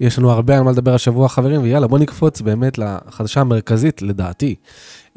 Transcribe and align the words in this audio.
יש 0.00 0.18
לנו 0.18 0.30
הרבה 0.30 0.56
על 0.56 0.62
מה 0.62 0.72
לדבר 0.72 0.94
השבוע 0.94 1.28
חברים 1.28 1.62
ויאללה 1.62 1.86
בוא 1.86 1.98
נקפוץ 1.98 2.40
באמת 2.40 2.78
לחדשה 2.78 3.40
המרכזית 3.40 4.02
לדעתי. 4.02 4.54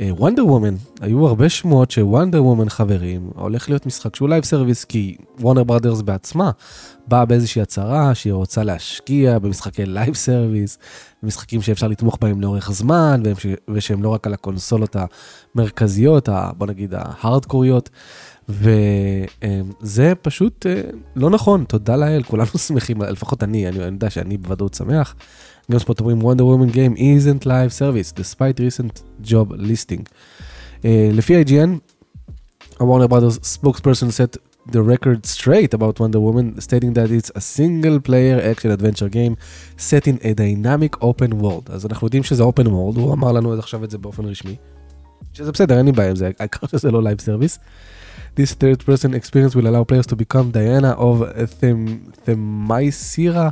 Wonder 0.01 0.45
Woman 0.45 0.75
היו 1.01 1.27
הרבה 1.27 1.49
שמועות 1.49 1.91
ש 1.91 2.04
Wonder 2.04 2.43
Woman 2.43 2.69
חברים 2.69 3.29
הולך 3.35 3.69
להיות 3.69 3.85
משחק 3.85 4.15
שהוא 4.15 4.29
live 4.29 4.43
service 4.43 4.85
כי 4.85 5.17
Warner 5.39 5.63
Brothers 5.63 6.01
בעצמה 6.01 6.51
באה 7.07 7.25
באיזושהי 7.25 7.61
הצהרה 7.61 8.15
שהיא 8.15 8.33
רוצה 8.33 8.63
להשקיע 8.63 9.39
במשחקי 9.39 9.85
live 9.85 10.15
service, 10.15 10.77
משחקים 11.23 11.61
שאפשר 11.61 11.87
לתמוך 11.87 12.17
בהם 12.21 12.41
לאורך 12.41 12.71
זמן 12.71 13.23
ושהם 13.69 14.03
לא 14.03 14.09
רק 14.09 14.27
על 14.27 14.33
הקונסולות 14.33 14.95
המרכזיות 15.55 16.29
בוא 16.57 16.67
נגיד 16.67 16.93
ההארדקוריות. 16.93 17.89
וזה 18.49 20.13
פשוט 20.21 20.65
לא 21.15 21.29
נכון, 21.29 21.63
תודה 21.63 21.95
לאל, 21.95 22.23
כולנו 22.23 22.47
שמחים, 22.67 23.01
לפחות 23.01 23.43
אני, 23.43 23.67
אני 23.67 23.77
יודע 23.77 24.09
שאני 24.09 24.37
בוודאות 24.37 24.73
שמח. 24.73 25.15
גם 25.71 25.79
פה 25.79 25.93
אומרים 25.99 26.21
Wonder 26.21 26.43
Woman 26.43 26.73
Game 26.73 26.97
isn't 26.97 27.43
live 27.43 27.71
service 27.79 28.19
despite 28.19 28.59
recent 28.59 29.01
job 29.29 29.51
listing. 29.51 30.03
לפי 31.13 31.43
IGN, 31.43 31.69
Warner 32.79 33.07
Brothers 33.07 33.39
spokesperson 33.57 34.11
set 34.11 34.37
the 34.71 34.81
record 34.81 35.25
straight 35.25 35.73
about 35.73 35.99
Wonder 35.99 36.21
Woman, 36.27 36.47
stating 36.59 36.93
that 36.93 37.09
it's 37.17 37.31
a 37.35 37.41
single 37.41 37.99
player 38.07 38.37
action 38.51 38.69
adventure 38.77 39.09
game 39.09 39.35
set 39.77 40.03
in 40.07 40.17
a 40.21 40.33
dynamic 40.33 41.01
open 41.01 41.31
world. 41.41 41.71
אז 41.71 41.85
אנחנו 41.85 42.07
יודעים 42.07 42.23
שזה 42.23 42.43
open 42.43 42.65
world, 42.65 42.99
הוא 42.99 43.13
אמר 43.13 43.31
לנו 43.31 43.53
עכשיו 43.53 43.83
את 43.83 43.91
זה 43.91 43.97
באופן 43.97 44.25
רשמי. 44.25 44.55
שזה 45.32 45.52
בסדר, 45.52 45.78
אין 45.78 45.86
לי 45.86 45.92
בעיה 45.92 46.10
עם 46.10 46.16
זה, 46.16 46.30
העיקר 46.38 46.66
שזה 46.66 46.90
לא 46.90 47.02
live 47.02 47.20
service. 47.20 47.58
This 48.36 48.54
third 48.54 48.80
person 48.86 49.12
experience 49.14 49.54
will 49.54 49.66
allow 49.66 49.84
players 49.84 50.06
to 50.06 50.16
become 50.16 50.50
Diana 50.50 50.92
of 50.92 51.16
Themyscira 52.26 53.48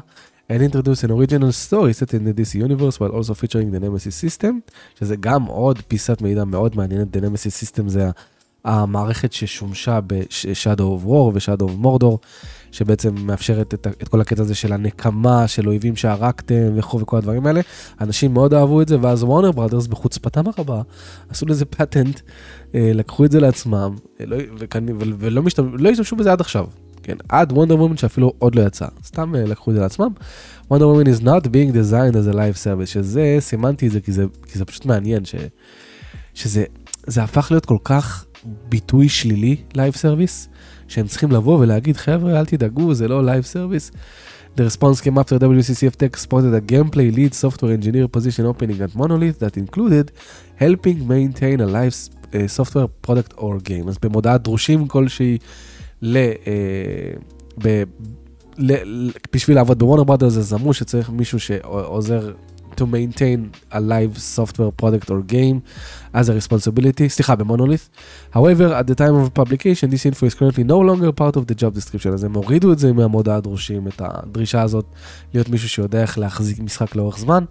and 0.50 0.62
introduce 0.62 1.04
an 1.04 1.10
original 1.10 1.52
story 1.52 1.92
set 1.92 2.12
in 2.14 2.24
the 2.24 2.34
DC 2.38 2.52
universe 2.54 2.98
while 3.00 3.12
also 3.18 3.34
featuring 3.34 3.70
the 3.72 3.80
Nemesis 3.80 4.16
system, 4.24 4.60
שזה 5.00 5.16
גם 5.16 5.44
עוד 5.44 5.78
פיסת 5.88 6.22
מידע 6.22 6.44
מאוד 6.44 6.76
מעניינת, 6.76 7.16
The 7.16 7.20
Nemesis 7.20 7.64
system 7.64 7.88
זה 7.88 8.10
המערכת 8.65 9.33
ששומשה 9.33 9.99
ב-Shadow 10.07 10.79
of 10.79 11.05
War 11.05 11.09
ו-Shadow 11.33 11.65
of 11.65 11.85
Mordor, 11.85 12.17
שבעצם 12.71 13.15
מאפשרת 13.15 13.73
את, 13.73 13.87
את 13.87 14.07
כל 14.07 14.21
הקטע 14.21 14.41
הזה 14.41 14.55
של 14.55 14.73
הנקמה, 14.73 15.47
של 15.47 15.67
אויבים 15.67 15.95
שהרגתם 15.95 16.73
וכו' 16.75 16.99
וכל 16.99 17.17
הדברים 17.17 17.47
האלה. 17.47 17.61
אנשים 18.01 18.33
מאוד 18.33 18.53
אהבו 18.53 18.81
את 18.81 18.87
זה, 18.87 18.97
ואז 19.01 19.23
וורנר 19.23 19.51
ברודרס 19.51 19.87
בחוצפתם 19.87 20.43
הרבה, 20.57 20.81
עשו 21.29 21.45
לזה 21.45 21.65
פטנט, 21.65 22.19
אה, 22.75 22.91
לקחו 22.93 23.25
את 23.25 23.31
זה 23.31 23.39
לעצמם, 23.39 23.95
אה, 24.21 24.25
לא, 24.25 24.37
וכאן, 24.59 24.85
ולא 24.99 25.43
משתמש, 25.43 25.81
לא 25.81 25.89
השתמשו 25.89 26.15
בזה 26.15 26.31
עד 26.31 26.41
עכשיו. 26.41 26.65
כן, 27.03 27.15
עד 27.29 27.51
Wonder 27.51 27.75
Woman 27.81 27.97
שאפילו 27.97 28.33
עוד 28.39 28.55
לא 28.55 28.61
יצא, 28.61 28.85
סתם 29.05 29.35
uh, 29.35 29.37
לקחו 29.37 29.71
את 29.71 29.75
זה 29.75 29.81
לעצמם. 29.81 30.09
Wonder 30.71 30.87
Woman 30.87 31.07
is 31.07 31.21
not 31.21 31.45
being 31.45 31.73
designed 31.73 32.15
as 32.15 32.33
a 32.33 32.35
live 32.35 32.63
service, 32.63 32.85
שזה, 32.85 33.37
סימנתי 33.39 33.87
את 33.87 33.91
זה 33.91 34.01
כי 34.01 34.11
זה, 34.11 34.25
כי 34.51 34.59
זה 34.59 34.65
פשוט 34.65 34.85
מעניין, 34.85 35.25
ש, 35.25 35.35
שזה 36.33 36.63
זה 37.07 37.23
הפך 37.23 37.51
להיות 37.51 37.65
כל 37.65 37.77
כך 37.83 38.25
ביטוי 38.69 39.09
שלילי 39.09 39.55
live 39.75 39.95
service, 39.95 40.49
שהם 40.87 41.07
צריכים 41.07 41.31
לבוא 41.31 41.59
ולהגיד 41.59 41.97
חבר'ה 41.97 42.39
אל 42.39 42.45
תדאגו 42.45 42.93
זה 42.93 43.07
לא 43.07 43.25
live 43.25 43.43
service. 43.43 43.91
The 44.57 44.63
response 44.63 45.01
came 45.01 45.17
after 45.17 45.37
Wccftech 45.37 46.15
spotted 46.15 46.53
a 46.53 46.61
gameplay 46.61 47.09
lead 47.17 47.33
software 47.33 47.73
engineer 47.77 48.07
position 48.07 48.45
opening 48.51 48.79
at 48.85 48.95
Monolith 48.95 49.39
that 49.43 49.57
included 49.57 50.11
helping 50.63 50.97
maintain 51.07 51.59
a 51.59 51.67
live 51.77 51.95
uh, 51.97 52.47
software 52.47 52.87
product 53.07 53.33
or 53.37 53.59
game. 53.69 53.89
אז 53.89 53.97
במודעת 54.01 54.43
דרושים 54.43 54.87
כלשהי 54.87 55.37
ל... 56.01 56.17
Uh, 56.17 57.35
ב, 57.63 57.83
ל, 58.57 59.11
בשביל 59.33 59.55
לעבוד 59.55 59.79
בוורנר 59.79 60.03
ברודרס 60.03 60.37
אז 60.37 60.53
אמרו 60.53 60.73
שצריך 60.73 61.09
מישהו 61.09 61.39
שעוזר 61.39 62.31
to 62.81 62.85
maintain 62.85 63.51
a 63.71 63.79
live 63.79 64.17
software 64.17 64.71
product 64.81 65.09
or 65.09 65.21
game 65.33 65.59
as 66.13 66.29
a 66.29 66.33
responsibility, 66.33 67.07
סליחה, 67.07 67.35
במונולית'. 67.35 67.89
However, 68.33 68.73
at 68.73 68.87
the 68.91 68.95
time 68.95 69.15
of 69.15 69.33
publication, 69.33 69.89
this 69.89 70.05
info 70.05 70.25
is 70.25 70.35
currently 70.35 70.63
no 70.63 70.79
longer 70.79 71.11
part 71.11 71.35
of 71.35 71.45
the 71.47 71.55
job 71.55 71.73
description, 71.75 72.13
אז 72.13 72.23
הם 72.23 72.33
הורידו 72.33 72.73
את 72.73 72.79
זה 72.79 72.93
מהמודעה 72.93 73.35
הדרושים, 73.37 73.87
את 73.87 74.01
הדרישה 74.05 74.61
הזאת 74.61 74.85
להיות 75.33 75.49
מישהו 75.49 75.69
שיודע 75.69 76.01
איך 76.01 76.17
להחזיק 76.17 76.59
משחק 76.59 76.95
לאורך 76.95 77.17
זמן. 77.19 77.43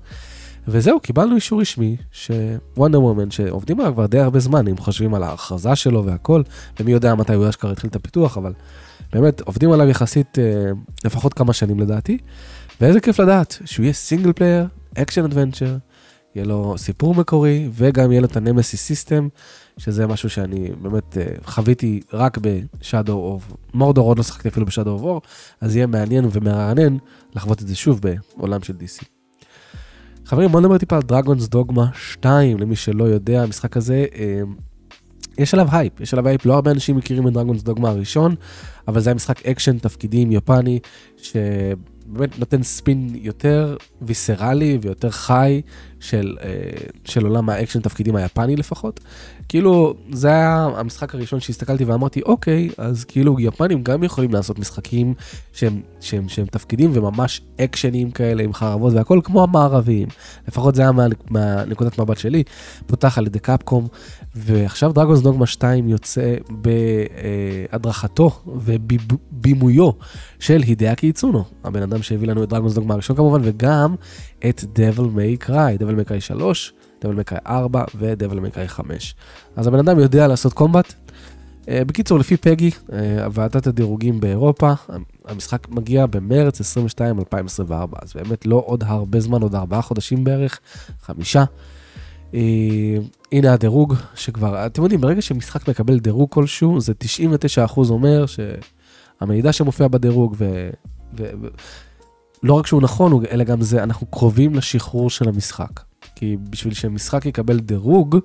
וזהו, 0.68 1.00
קיבלנו 1.00 1.34
אישור 1.34 1.60
רשמי 1.60 1.96
ש 2.12 2.35
Wonder 2.35 3.02
Woman, 3.02 3.30
שעובדים 3.30 3.80
עליו 3.80 3.92
כבר 3.92 4.06
די 4.06 4.18
הרבה 4.18 4.38
זמן, 4.38 4.68
אם 4.68 4.76
חושבים 4.76 5.14
על 5.14 5.22
ההכרזה 5.22 5.76
שלו 5.76 6.04
והכל, 6.04 6.42
ומי 6.80 6.92
יודע 6.92 7.14
מתי 7.14 7.34
הוא 7.34 7.48
אשכרה 7.48 7.72
התחיל 7.72 7.90
את 7.90 7.96
הפיתוח, 7.96 8.38
אבל 8.38 8.52
באמת 9.12 9.40
עובדים 9.40 9.72
עליו 9.72 9.88
יחסית 9.88 10.38
אה, 10.38 10.70
לפחות 11.04 11.34
כמה 11.34 11.52
שנים 11.52 11.80
לדעתי, 11.80 12.18
ואיזה 12.80 13.00
כיף 13.00 13.20
לדעת 13.20 13.58
שהוא 13.64 13.84
יהיה 13.84 13.92
single 13.92 14.32
player, 14.32 14.66
action 14.94 15.24
adventure, 15.24 15.76
יהיה 16.34 16.46
לו 16.46 16.74
סיפור 16.78 17.14
מקורי, 17.14 17.68
וגם 17.72 18.10
יהיה 18.10 18.20
לו 18.20 18.26
את 18.26 18.36
ה 18.36 18.41
Nemesis 18.41 18.76
System, 18.76 19.28
שזה 19.78 20.06
משהו 20.06 20.30
שאני 20.30 20.70
באמת 20.82 21.16
uh, 21.16 21.50
חוויתי 21.50 22.00
רק 22.12 22.38
ב 22.38 22.49
Shadow 22.49 23.12
of 23.12 23.52
Mordor, 23.74 24.08
עוד 24.08 24.18
לא 24.18 24.22
שחקתי 24.22 24.48
אפילו 24.48 24.66
ב 24.66 24.69
Shadow 24.69 24.85
of 24.85 24.90
War, 24.90 25.22
אז 25.60 25.76
יהיה 25.76 25.86
מעניין 25.86 26.24
ומרענן 26.32 26.96
לחוות 27.34 27.62
את 27.62 27.68
זה 27.68 27.74
שוב 27.74 28.00
בעולם 28.36 28.62
של 28.62 28.74
DC. 28.80 29.04
חברים, 30.24 30.52
בוא 30.52 30.60
נדבר 30.60 30.78
טיפה 30.78 30.96
על 30.96 31.02
Dragon's 31.02 31.48
Dogma 31.48 31.86
2, 31.94 32.58
למי 32.58 32.76
שלא 32.76 33.04
יודע, 33.04 33.42
המשחק 33.42 33.76
הזה, 33.76 34.06
uh, 34.12 34.16
יש 35.38 35.54
עליו 35.54 35.68
הייפ, 35.72 36.00
יש 36.00 36.14
עליו 36.14 36.28
הייפ, 36.28 36.46
לא 36.46 36.54
הרבה 36.54 36.70
אנשים 36.70 36.96
מכירים 36.96 37.28
את 37.28 37.32
Dragon's 37.32 37.62
Dogma 37.62 37.88
הראשון, 37.88 38.34
אבל 38.88 39.00
זה 39.00 39.10
היה 39.10 39.14
משחק 39.14 39.46
אקשן 39.46 39.78
תפקידים 39.78 40.32
יפני, 40.32 40.78
ש... 41.16 41.36
באמת 42.06 42.38
נותן 42.38 42.62
spin 42.62 43.10
יותר 43.14 43.76
visceral-י 44.02 44.78
ויותר 44.82 45.10
חי 45.10 45.62
של, 46.04 46.36
אה, 46.42 46.50
של 47.04 47.26
עולם 47.26 47.50
האקשן 47.50 47.80
תפקידים 47.80 48.16
היפני 48.16 48.56
לפחות. 48.56 49.00
כאילו 49.48 49.94
זה 50.12 50.28
היה 50.28 50.68
המשחק 50.76 51.14
הראשון 51.14 51.40
שהסתכלתי 51.40 51.84
ואמרתי 51.84 52.22
אוקיי 52.22 52.68
אז 52.78 53.04
כאילו 53.04 53.40
יפנים 53.40 53.82
גם 53.82 54.04
יכולים 54.04 54.32
לעשות 54.32 54.58
משחקים 54.58 55.14
שהם, 55.52 55.80
שהם, 56.00 56.28
שהם 56.28 56.46
תפקידים 56.46 56.90
וממש 56.94 57.40
אקשנים 57.60 58.10
כאלה 58.10 58.42
עם 58.42 58.52
חרבות 58.52 58.92
והכל 58.92 59.20
כמו 59.24 59.42
המערביים. 59.42 60.08
לפחות 60.48 60.74
זה 60.74 60.82
היה 60.82 60.92
מה, 60.92 61.06
מהנקודת 61.30 61.98
מבט 61.98 62.18
שלי, 62.18 62.42
פותח 62.86 63.18
על 63.18 63.26
ידי 63.26 63.38
קפקום 63.38 63.88
ועכשיו 64.34 64.92
דרגונס 64.92 65.20
דוגמה 65.20 65.46
2 65.46 65.88
יוצא 65.88 66.34
בהדרכתו 67.70 68.30
ובימויו 68.46 69.90
של 70.38 70.62
הידאקי 70.62 71.06
איצונו, 71.06 71.44
הבן 71.64 71.82
אדם 71.82 72.02
שהביא 72.02 72.28
לנו 72.28 72.42
את 72.42 72.48
דרגונס 72.48 72.74
דוגמה 72.74 72.94
הראשון 72.94 73.16
כמובן 73.16 73.40
וגם 73.44 73.94
את 74.48 74.60
Devil 74.60 75.00
May 75.16 75.46
Cry, 75.46 75.78
Devil 75.80 75.93
May 75.94 76.08
Cry 76.08 76.20
3, 76.20 76.72
Devil 77.02 77.14
May 77.14 77.32
Cry 77.32 77.38
4 77.46 77.84
ו-Devil 77.94 78.34
May 78.34 78.56
Cry 78.56 78.68
5. 78.68 79.14
אז 79.56 79.66
הבן 79.66 79.78
אדם 79.78 79.98
יודע 79.98 80.26
לעשות 80.26 80.52
קומבט. 80.52 80.94
Uh, 81.64 81.66
בקיצור, 81.86 82.18
לפי 82.18 82.36
פגי, 82.36 82.70
uh, 82.70 82.92
ועדת 83.32 83.66
הדירוגים 83.66 84.20
באירופה, 84.20 84.72
המשחק 85.24 85.68
מגיע 85.68 86.06
במרץ 86.06 86.60
22 86.60 87.18
2024, 87.18 87.98
אז 88.02 88.12
באמת 88.12 88.46
לא 88.46 88.62
עוד 88.66 88.84
הרבה 88.86 89.20
זמן, 89.20 89.42
עוד 89.42 89.54
ארבעה 89.54 89.82
חודשים 89.82 90.24
בערך, 90.24 90.60
חמישה. 91.02 91.44
Uh, 92.32 92.34
הנה 93.32 93.52
הדירוג 93.52 93.94
שכבר, 94.14 94.66
אתם 94.66 94.82
יודעים, 94.82 95.00
ברגע 95.00 95.22
שמשחק 95.22 95.68
מקבל 95.68 95.98
דירוג 95.98 96.30
כלשהו, 96.30 96.80
זה 96.80 96.92
99% 97.66 97.78
אומר 97.90 98.24
שהמידע 98.26 99.52
שמופיע 99.52 99.88
בדירוג. 99.88 100.34
ו, 100.38 100.70
ו 101.18 101.24
לא 102.44 102.54
רק 102.54 102.66
שהוא 102.66 102.82
נכון, 102.82 103.24
אלא 103.30 103.44
גם 103.44 103.60
זה, 103.60 103.82
אנחנו 103.82 104.06
קרובים 104.06 104.54
לשחרור 104.54 105.10
של 105.10 105.28
המשחק. 105.28 105.80
כי 106.14 106.36
בשביל 106.50 106.74
שמשחק 106.74 107.26
יקבל 107.26 107.60
דירוג, 107.60 108.18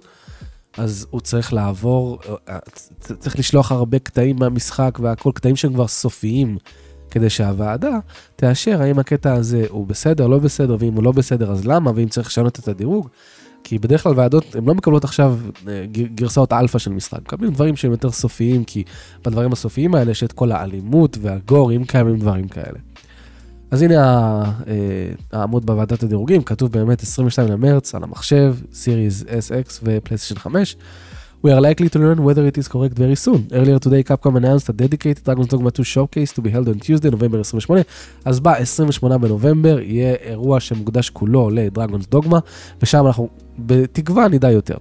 אז 0.77 1.07
הוא 1.09 1.21
צריך 1.21 1.53
לעבור, 1.53 2.19
צריך 3.19 3.39
לשלוח 3.39 3.71
הרבה 3.71 3.99
קטעים 3.99 4.35
מהמשחק 4.39 4.99
והכל, 5.01 5.31
קטעים 5.35 5.55
שהם 5.55 5.73
כבר 5.73 5.87
סופיים, 5.87 6.57
כדי 7.11 7.29
שהוועדה 7.29 7.99
תאשר 8.35 8.81
האם 8.81 8.99
הקטע 8.99 9.33
הזה 9.33 9.65
הוא 9.69 9.87
בסדר, 9.87 10.27
לא 10.27 10.39
בסדר, 10.39 10.75
ואם 10.79 10.93
הוא 10.93 11.03
לא 11.03 11.11
בסדר 11.11 11.51
אז 11.51 11.65
למה, 11.65 11.91
ואם 11.95 12.07
צריך 12.07 12.27
לשנות 12.27 12.59
את 12.59 12.67
הדירוג. 12.67 13.07
כי 13.63 13.79
בדרך 13.79 14.03
כלל 14.03 14.13
ועדות, 14.15 14.55
הן 14.55 14.65
לא 14.65 14.75
מקבלות 14.75 15.03
עכשיו 15.03 15.37
אה, 15.67 15.85
גרסאות 16.15 16.53
אלפא 16.53 16.79
של 16.79 16.91
משחק, 16.91 17.19
מקבלים 17.21 17.53
דברים 17.53 17.75
שהם 17.75 17.91
יותר 17.91 18.11
סופיים, 18.11 18.63
כי 18.63 18.83
בדברים 19.25 19.51
הסופיים 19.51 19.95
האלה 19.95 20.11
יש 20.11 20.23
את 20.23 20.31
כל 20.31 20.51
האלימות 20.51 21.17
וה 21.21 21.36
gore, 21.36 21.71
אם 21.71 21.83
קיימים 21.83 22.19
דברים 22.19 22.47
כאלה. 22.47 22.79
אז 23.71 23.81
הנה 23.81 24.43
אה, 24.67 25.09
העמוד 25.31 25.65
בוועדת 25.65 26.03
הדירוגים, 26.03 26.43
כתוב 26.43 26.71
באמת 26.71 27.03
22 27.03 27.47
למרץ 27.47 27.95
על 27.95 28.03
המחשב, 28.03 28.55
סיריס 28.73 29.23
SX 29.23 29.79
ופלייסטיישן 29.83 30.39
5. 30.39 30.75
We 31.45 31.51
are 31.51 31.61
likely 31.61 31.89
to 31.95 31.99
learn 31.99 32.19
whether 32.27 32.43
it 32.51 32.57
is 32.57 32.67
correct 32.67 32.95
very 32.97 33.15
soon. 33.25 33.41
Earlier 33.53 33.79
today 33.79 34.03
Capcom 34.03 34.35
announced 34.35 34.67
a 34.67 34.73
dedicated 34.73 35.23
Dragon's 35.23 35.47
Dogma 35.47 35.71
2 35.71 35.83
showcase 35.83 36.33
to 36.33 36.41
be 36.41 36.49
held 36.49 36.67
on 36.67 36.79
Tuesday, 36.79 37.11
נובמבר 37.11 37.39
28. 37.39 37.81
אז 38.25 38.39
ב-28 38.39 39.17
בנובמבר 39.17 39.79
יהיה 39.79 40.15
אירוע 40.21 40.59
שמוקדש 40.59 41.09
כולו 41.09 41.49
לדרגונס 41.49 42.07
דוגמה, 42.07 42.39
ושם 42.81 43.07
אנחנו 43.07 43.29
בתקווה 43.59 44.27
נדע 44.27 44.51
יותר. 44.51 44.77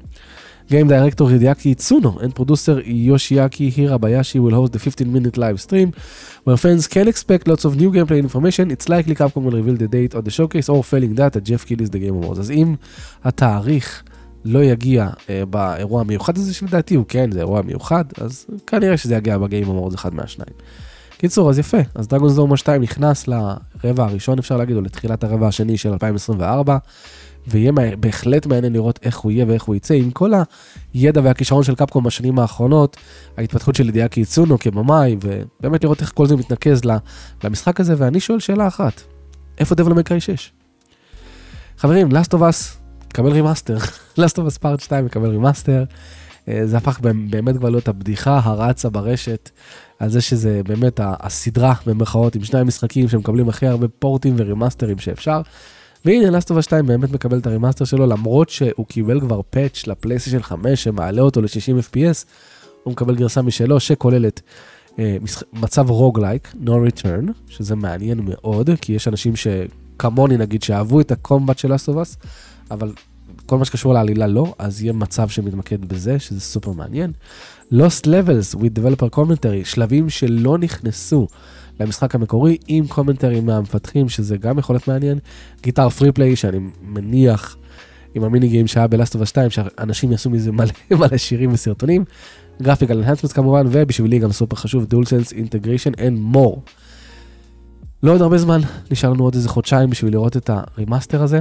Game 0.69 0.87
Director 0.87 1.25
Hideaki 1.25 1.75
Tsuno 1.75 2.21
and 2.23 2.35
producer 2.35 2.83
Yoshiaki 2.83 3.73
Hirabayashi 3.73 4.39
will 4.39 4.55
host 4.55 4.75
the 4.75 4.79
15-minute 4.79 5.39
live 5.39 5.59
stream 5.63 5.95
where 6.45 6.59
fans 6.59 6.87
can 6.87 7.09
expect 7.09 7.49
lots 7.49 7.65
of 7.65 7.75
new 7.75 7.91
gameplay 7.91 8.19
information. 8.19 8.71
It's 8.71 8.87
likely 8.87 9.15
Capcom 9.15 9.45
will 9.45 9.53
reveal 9.53 9.77
the 9.77 9.89
date 9.89 10.13
of 10.13 10.27
the 10.27 10.31
showcase 10.31 10.69
or 10.69 10.85
failing 10.85 11.15
that, 11.15 11.37
at 11.37 11.45
Jeff 11.45 11.65
Keighley 11.65 11.85
is 11.85 11.91
the 11.91 11.99
Game 11.99 12.23
Awards. 12.23 12.39
אז 12.39 12.51
אם 12.51 12.75
התאריך 13.25 14.03
לא 14.45 14.65
יגיע 14.65 15.11
אה, 15.31 15.43
באירוע 15.47 16.01
המיוחד 16.01 16.37
הזה, 16.37 16.55
שלדעתי 16.55 16.95
הוא 16.95 17.05
כן, 17.09 17.33
זה 17.33 17.39
אירוע 17.39 17.63
מיוחד, 17.63 18.05
אז 18.21 18.47
כנראה 18.67 18.97
שזה 18.97 19.15
יגיע 19.15 19.39
ב 19.39 19.45
Game 19.45 19.69
Awards 19.69 19.95
אחד 19.95 20.15
מהשניים. 20.15 20.55
קיצור, 21.19 21.51
אז 21.51 21.59
יפה, 21.59 21.79
אז 21.95 22.09
Dragon's 22.09 22.35
Dogma 22.35 22.57
2 22.57 22.83
נכנס 22.83 23.29
לרבע 23.29 24.05
הראשון, 24.05 24.39
אפשר 24.39 24.57
להגיד, 24.57 24.77
או 24.77 24.81
לתחילת 24.81 25.25
הרבע 25.25 25.49
השני 25.49 25.77
של 25.77 25.93
2024, 25.93 26.79
ויהיה 27.51 27.73
בהחלט 28.01 28.47
מעניין 28.47 28.73
לראות 28.73 28.99
איך 29.03 29.19
הוא 29.19 29.33
יהיה 29.33 29.45
ואיך 29.49 29.63
הוא 29.63 29.75
יצא, 29.75 29.95
עם 29.95 30.11
כל 30.11 30.33
הידע 30.95 31.21
והכישרון 31.25 31.63
של 31.63 31.75
קפקום 31.75 32.05
בשנים 32.05 32.39
האחרונות, 32.39 32.97
ההתפתחות 33.37 33.75
של 33.75 33.89
Hideaki 33.89 34.09
Itsuno 34.09 34.59
כבמאי, 34.59 35.17
ובאמת 35.23 35.85
לראות 35.85 36.01
איך 36.01 36.13
כל 36.15 36.27
זה 36.27 36.37
מתנקז 36.37 36.81
למשחק 37.45 37.81
הזה, 37.81 37.95
ואני 37.99 38.21
שואל 38.21 38.41
שאלה 38.41 38.67
אחת, 38.67 39.03
איפה 39.59 39.75
Devil 39.75 39.93
May 39.93 40.07
Cry 40.07 40.21
6? 40.21 40.53
חברים, 41.79 42.09
Last 42.09 42.31
of 42.35 42.39
Us 42.39 42.79
מקבל 43.09 43.33
remaster, 43.33 43.77
Last 44.21 44.35
of 44.35 44.55
Us 44.55 44.59
Part 44.63 44.85
2 44.85 45.05
מקבל 45.05 45.29
remaster, 45.29 45.85
זה 46.65 46.77
הפך 46.77 47.01
באמת 47.31 47.57
כבר 47.57 47.71
להיות 47.71 47.89
הבדיחה 47.89 48.41
הרצה 48.45 48.91
ברשת. 48.91 49.51
על 49.99 50.09
זה 50.09 50.21
שזה 50.21 50.61
באמת 50.65 51.01
הסדרה 51.03 51.75
במרכאות 51.87 52.35
עם 52.35 52.45
שניים 52.45 52.67
משחקים 52.67 53.09
שמקבלים 53.09 53.49
הכי 53.49 53.67
הרבה 53.67 53.89
פורטים 53.89 54.35
ורימאסטרים 54.37 54.99
שאפשר. 54.99 55.41
והנה 56.05 56.31
Last 56.31 56.47
of 56.47 56.55
Us 56.55 56.63
2 56.63 56.87
באמת 56.87 57.13
מקבל 57.13 57.39
את 57.39 57.47
ה 57.47 57.51
remaster 57.51 57.85
שלו 57.85 58.07
למרות 58.07 58.51
שהוא 58.51 58.87
קיבל 58.87 59.21
כבר 59.21 59.41
patch 59.51 59.87
לפלייסטיישן 59.87 60.43
5 60.43 60.85
שמעלה 60.85 61.23
אותו 61.23 61.41
ל-60 61.41 61.83
FPS, 61.93 62.25
הוא 62.83 62.93
מקבל 62.93 63.15
גרסה 63.15 63.43
משלו 63.43 63.81
שכוללת 63.81 64.41
אה, 64.99 65.17
מצב 65.53 65.91
roguelike, 65.91 66.55
no 66.65 66.69
return, 66.69 67.33
שזה 67.49 67.75
מעניין 67.75 68.21
מאוד, 68.25 68.71
כי 68.81 68.93
יש 68.93 69.09
אנשים 69.09 69.33
שכמוני 69.37 70.37
נגיד 70.37 70.63
שאהבו 70.63 71.01
את 71.01 71.11
ה 71.11 71.18
combat 71.18 71.59
של 71.59 71.75
Last 71.75 71.93
of 71.93 72.03
Us, 72.03 72.17
אבל 72.71 72.93
כל 73.47 73.59
מה 73.59 73.65
שקשור 73.65 73.95
לעלילה 73.95 74.27
לא, 74.27 74.55
אז 74.59 74.83
יהיה 74.83 74.93
מצב 74.93 75.29
שמתמקד 75.29 75.85
בזה, 75.85 76.19
שזה 76.19 76.41
סופר 76.41 76.73
מעניין. 76.73 77.13
Lost 77.73 78.07
Levels 78.07 78.57
with 78.57 78.79
Developer 78.79 79.17
Commentary, 79.17 79.65
שלבים 79.65 80.11
שלא 80.11 80.59
נכנסו 80.59 81.27
למשחק 81.81 82.15
המקורי 82.15 82.57
עם 82.67 82.87
commentary 82.87 83.41
מהמפתחים, 83.41 84.09
שזה 84.09 84.37
גם 84.37 84.59
יכול 84.59 84.75
להיות 84.75 84.89
מעניין. 84.89 85.19
Guitar 85.63 85.89
free 85.89 86.13
play, 86.13 86.37
שאני 86.37 86.59
מניח 86.83 87.57
עם 88.15 88.25
ה 88.25 88.30
mini 88.30 88.49
game 88.49 88.67
שהיה 88.67 88.87
ב 88.87 88.91
Last 88.91 89.09
of 89.09 89.18
Us 89.18 89.27
2, 89.27 89.51
שאנשים 89.51 90.13
יעשו 90.13 90.31
מזה 90.31 90.53
מלא, 90.53 90.71
מלא 90.99 91.17
שירים 91.17 91.53
וסרטונים. 91.53 92.05
Graphical 92.63 92.99
enhancement 92.99 93.33
כמובן, 93.33 93.67
ובשבילי 93.71 94.19
גם 94.19 94.33
סופר 94.33 94.57
חשוב, 94.57 94.85
DualSense 94.85 95.33
integration 95.33 95.93
and 95.93 96.35
more. 96.37 96.59
לא 98.03 98.13
עוד 98.13 98.23
הרבה 98.23 98.39
זמן, 98.39 98.61
נשאר 98.91 99.13
לנו 99.13 99.25
עוד 99.25 99.35
איזה 99.35 99.49
חודשיים 99.49 99.91
בשביל 99.91 100.13
לראות 100.13 100.37
את 100.37 100.51
ה 100.53 100.61
remaster 100.61 101.23
הזה. 101.23 101.41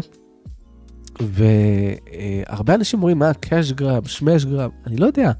והרבה 1.20 2.76
אנשים 2.76 3.00
אומרים, 3.00 3.20
מה, 3.20 3.34
cash 3.34 3.72
grab, 3.72 4.08
שמאש 4.08 4.46
grab, 4.46 4.72
אני 4.88 4.98
לא 4.98 5.06
יודע. 5.06 5.32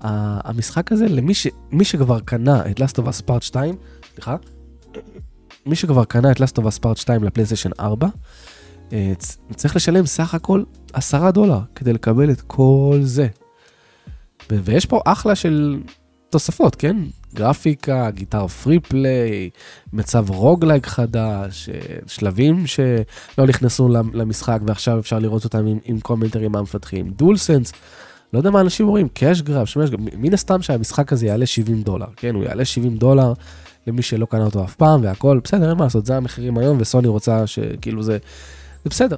המשחק 0.00 0.92
הזה, 0.92 1.08
למי 1.08 1.34
ש, 1.34 1.46
שכבר 1.82 2.20
קנה 2.20 2.62
את 2.70 2.80
Last 2.80 2.94
of 2.94 3.02
Us 3.02 3.28
Part 3.28 3.40
2, 3.40 3.76
סליחה, 4.14 4.36
מי 5.66 5.76
שכבר 5.76 6.04
קנה 6.04 6.30
את 6.30 6.36
Last 6.40 6.58
of 6.58 6.62
Us 6.62 6.78
Part 6.84 6.96
2 6.96 7.24
לפלייסטיישן 7.24 7.70
4, 7.80 8.08
אה, 8.92 9.12
צריך 9.54 9.76
לשלם 9.76 10.06
סך 10.06 10.34
הכל 10.34 10.62
10 10.92 11.30
דולר 11.30 11.60
כדי 11.74 11.92
לקבל 11.92 12.30
את 12.30 12.40
כל 12.40 12.98
זה. 13.02 13.26
ויש 14.50 14.86
פה 14.86 15.00
אחלה 15.04 15.34
של 15.34 15.80
תוספות, 16.30 16.76
כן? 16.76 16.96
גרפיקה, 17.34 18.10
guitar 18.10 18.46
free 18.46 18.80
play, 18.80 19.50
מצב 19.92 20.30
roguelike 20.30 20.86
חדש, 20.86 21.68
אה, 21.68 21.96
שלבים 22.06 22.66
שלא 22.66 23.46
נכנסו 23.46 23.88
למשחק 24.12 24.58
ועכשיו 24.66 24.98
אפשר 24.98 25.18
לראות 25.18 25.44
אותם 25.44 25.66
עם, 25.66 25.78
עם 25.84 26.00
קומנטרים 26.00 26.52
מהמפתחים, 26.52 27.10
DualSense. 27.10 27.72
לא 28.32 28.38
יודע 28.38 28.50
מה 28.50 28.60
אנשים 28.60 28.86
אומרים, 28.86 29.08
cash 29.08 29.42
grab, 29.42 29.66
שמאש 29.66 29.90
grab, 29.90 30.00
מן 30.16 30.34
הסתם 30.34 30.62
שהמשחק 30.62 31.12
הזה 31.12 31.26
יעלה 31.26 31.46
70 31.46 31.82
דולר, 31.82 32.06
כן, 32.16 32.34
הוא 32.34 32.44
יעלה 32.44 32.64
70 32.64 32.96
דולר 32.96 33.32
למי 33.86 34.02
שלא 34.02 34.26
קנה 34.26 34.44
אותו 34.44 34.64
אף 34.64 34.74
פעם 34.74 35.02
והכל, 35.02 35.40
בסדר, 35.44 35.70
אין 35.70 35.78
מה 35.78 35.84
לעשות, 35.84 36.06
זה 36.06 36.16
המחירים 36.16 36.58
היום, 36.58 36.78
וסוני 36.80 37.08
רוצה 37.08 37.46
שכאילו 37.46 38.02
זה, 38.02 38.18
זה 38.84 38.90
בסדר, 38.90 39.16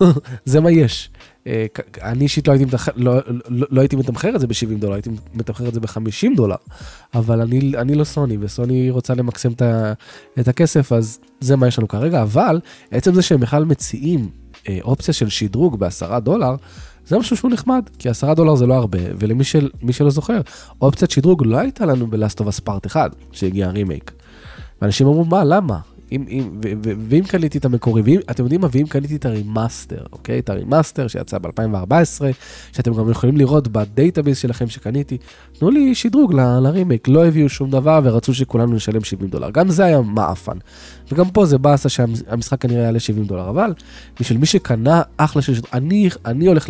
זה 0.44 0.60
מה 0.60 0.70
יש. 0.70 1.10
אה, 1.46 1.66
אני 2.02 2.24
אישית 2.24 2.48
לא 2.48 2.52
הייתי, 2.52 2.64
מתמחר, 2.64 2.92
לא, 2.96 3.16
לא, 3.48 3.66
לא 3.70 3.80
הייתי 3.80 3.96
מתמחר 3.96 4.36
את 4.36 4.40
זה 4.40 4.46
ב-70 4.46 4.78
דולר, 4.78 4.94
הייתי 4.94 5.10
מתמחר 5.34 5.68
את 5.68 5.74
זה 5.74 5.80
ב-50 5.80 6.36
דולר, 6.36 6.56
אבל 7.14 7.40
אני, 7.40 7.72
אני 7.78 7.94
לא 7.94 8.04
סוני, 8.04 8.36
וסוני 8.40 8.90
רוצה 8.90 9.14
למקסם 9.14 9.52
את, 9.52 9.62
ה, 9.62 9.92
את 10.40 10.48
הכסף, 10.48 10.92
אז 10.92 11.18
זה 11.40 11.56
מה 11.56 11.66
יש 11.66 11.78
לנו 11.78 11.88
כרגע, 11.88 12.22
אבל 12.22 12.60
עצם 12.90 13.14
זה 13.14 13.22
שהם 13.22 13.40
בכלל 13.40 13.64
מציעים 13.64 14.28
אה, 14.68 14.78
אופציה 14.82 15.14
של 15.14 15.28
שדרוג 15.28 15.78
ב-10 15.78 16.18
דולר, 16.18 16.54
זה 17.06 17.18
משהו 17.18 17.36
שהוא 17.36 17.50
נחמד, 17.50 17.82
כי 17.98 18.08
10 18.08 18.34
דולר 18.34 18.54
זה 18.54 18.66
לא 18.66 18.74
הרבה, 18.74 18.98
ולמי 19.18 19.44
של, 19.44 19.68
שלא 19.92 20.10
זוכר, 20.10 20.40
אופציית 20.82 21.10
שדרוג 21.10 21.46
לא 21.46 21.56
הייתה 21.56 21.86
לנו 21.86 22.06
of 22.40 22.44
Us 22.44 22.60
Part 22.68 22.86
1, 22.86 23.16
שהגיע 23.32 23.70
רימייק. 23.70 24.12
ואנשים 24.82 25.06
אמרו, 25.06 25.24
מה, 25.24 25.44
למה? 25.44 25.78
אם, 26.12 26.24
אם, 26.28 26.50
ו, 26.64 26.68
ו, 26.84 26.92
ואם 27.08 27.22
קניתי 27.22 27.58
את 27.58 27.64
המקורי, 27.64 28.02
ואם, 28.02 28.20
אתם 28.30 28.42
יודעים 28.42 28.60
מה, 28.60 28.68
ואם 28.72 28.86
קניתי 28.86 29.16
את 29.16 29.26
ה 29.26 29.34
remaster, 29.34 30.04
אוקיי? 30.12 30.38
את 30.38 30.50
ה 30.50 30.56
remaster 30.56 31.08
שיצא 31.08 31.38
ב-2014, 31.38 32.24
שאתם 32.72 32.94
גם 32.94 33.10
יכולים 33.10 33.36
לראות 33.36 33.68
ב 33.68 33.76
database 33.76 34.38
שלכם 34.38 34.68
שקניתי, 34.68 35.18
תנו 35.58 35.70
לי 35.70 35.94
שדרוג 35.94 36.34
ל, 36.34 36.58
לרימייק, 36.58 37.08
לא 37.08 37.26
הביאו 37.26 37.48
שום 37.48 37.70
דבר 37.70 38.00
ורצו 38.04 38.34
שכולנו 38.34 38.72
נשלם 38.72 39.04
70 39.04 39.30
דולר. 39.30 39.50
גם 39.50 39.70
זה 39.70 39.84
היה 39.84 40.00
מעפן. 40.00 40.56
וגם 41.12 41.30
פה 41.30 41.46
זה 41.46 41.58
באסה 41.58 41.88
שהמשחק 41.88 42.60
כנראה 42.60 42.82
יעלה 42.82 43.00
70 43.00 43.24
דולר, 43.24 43.50
אבל 43.50 43.74
בשביל 44.20 44.38
מי 44.38 44.46
שקנה 44.46 45.02
אחלה 45.16 45.42
של 45.42 45.54
שדרוג, 45.54 45.70
אני, 45.72 46.08
אני 46.24 46.46
הולך 46.46 46.66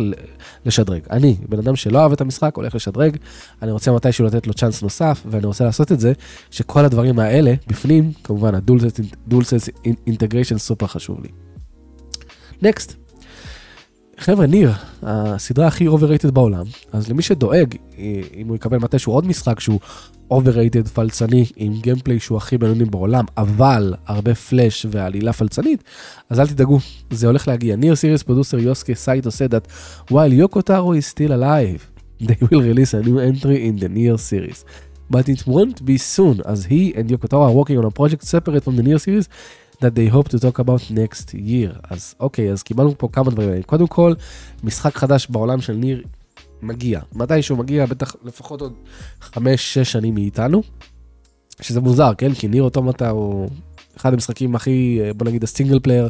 לשדרג, 0.65 1.01
אני, 1.11 1.35
בן 1.49 1.59
אדם 1.59 1.75
שלא 1.75 1.99
אהב 1.99 2.11
את 2.11 2.21
המשחק, 2.21 2.55
הולך 2.55 2.75
לשדרג, 2.75 3.17
אני 3.61 3.71
רוצה 3.71 3.91
מתישהו 3.91 4.25
לתת 4.25 4.47
לו 4.47 4.53
צ'אנס 4.53 4.83
נוסף, 4.83 5.23
ואני 5.25 5.45
רוצה 5.45 5.63
לעשות 5.63 5.91
את 5.91 5.99
זה, 5.99 6.13
שכל 6.51 6.85
הדברים 6.85 7.19
האלה 7.19 7.53
בפנים, 7.67 8.11
כמובן 8.23 8.55
ה 9.27 9.31
DualSense 9.31 9.69
integration 10.07 10.57
סופר 10.57 10.87
חשוב 10.87 11.21
לי. 11.23 11.29
Next. 12.61 12.95
חבר'ה, 14.19 14.45
Nier, 14.45 14.71
הסדרה 15.01 15.67
הכי 15.67 15.87
overrated 15.87 16.31
בעולם, 16.31 16.65
אז 16.91 17.09
למי 17.09 17.21
שדואג, 17.21 17.75
אם 18.33 18.47
הוא 18.47 18.55
יקבל 18.55 18.77
מתישהו 18.77 19.13
עוד 19.13 19.27
משחק 19.27 19.59
שהוא 19.59 19.79
overrated 20.31 20.87
פלצני, 20.87 21.45
עם 21.55 21.73
gameplay 21.73 22.19
שהוא 22.19 22.37
הכי 22.37 22.57
בינוני 22.57 22.85
בעולם, 22.85 23.25
אבל 23.37 23.93
הרבה 24.05 24.35
פלאש 24.35 24.85
ועלילה 24.91 25.33
פלצנית, 25.33 25.83
אז 26.29 26.39
אל 26.39 26.47
תדאגו, 26.47 26.79
זה 27.11 27.27
הולך 27.27 27.47
להגיע. 27.47 27.75
Nier 27.75 27.95
series 27.95 28.23
producer 28.23 28.59
Yosuke 28.59 28.95
Saito 28.95 29.29
said 29.29 29.51
that 29.51 29.67
while 30.11 30.31
Yoko 30.31 30.61
Taro 30.61 30.91
is 30.91 31.05
still 31.05 31.31
alive, 31.31 31.81
they 32.27 32.37
will 32.41 32.61
release 32.61 32.93
a 32.93 33.01
new 33.01 33.19
entry 33.19 33.67
in 33.67 33.75
the 33.79 33.89
Nier 33.89 34.17
series. 34.17 34.65
But 35.09 35.29
it 35.33 35.41
won't 35.47 35.79
be 35.85 35.97
soon, 35.97 36.41
as 36.51 36.59
he 36.71 36.93
and 36.97 37.05
Yoko 37.11 37.27
Taro 37.31 37.43
are 37.49 37.55
working 37.59 37.77
on 37.81 37.85
a 37.85 37.95
project 37.99 38.23
separate 38.33 38.63
from 38.65 38.75
the 38.77 38.83
Nier 38.83 38.99
series, 39.05 39.27
that 39.81 39.93
they 39.95 40.07
hope 40.15 40.27
to 40.29 40.37
talk 40.39 40.57
about 40.59 40.81
next 40.91 41.33
year. 41.33 41.79
אז 41.89 42.15
אוקיי, 42.19 42.51
אז 42.51 42.63
קיבלנו 42.63 42.97
פה 42.97 43.09
כמה 43.11 43.31
דברים. 43.31 43.63
קודם 43.63 43.87
כל, 43.87 44.13
משחק 44.63 44.97
חדש 44.97 45.27
בעולם 45.29 45.61
של 45.61 45.73
Nier 45.73 46.03
מגיע. 46.61 46.99
מתי 47.15 47.41
שהוא 47.41 47.57
מגיע, 47.57 47.85
בטח 47.85 48.15
לפחות 48.23 48.61
עוד 48.61 48.73
5-6 49.21 49.37
שנים 49.83 50.15
מאיתנו. 50.15 50.63
שזה 51.61 51.81
מוזר, 51.81 52.11
כן? 52.17 52.33
כי 52.33 52.47
Nier 52.47 52.63
Automata 52.63 53.09
הוא 53.09 53.49
אחד 53.97 54.13
המשחקים 54.13 54.55
הכי, 54.55 54.99
בוא 55.17 55.27
נגיד, 55.27 55.43
ה 55.43 55.48
single 55.48 55.79
player, 55.79 56.09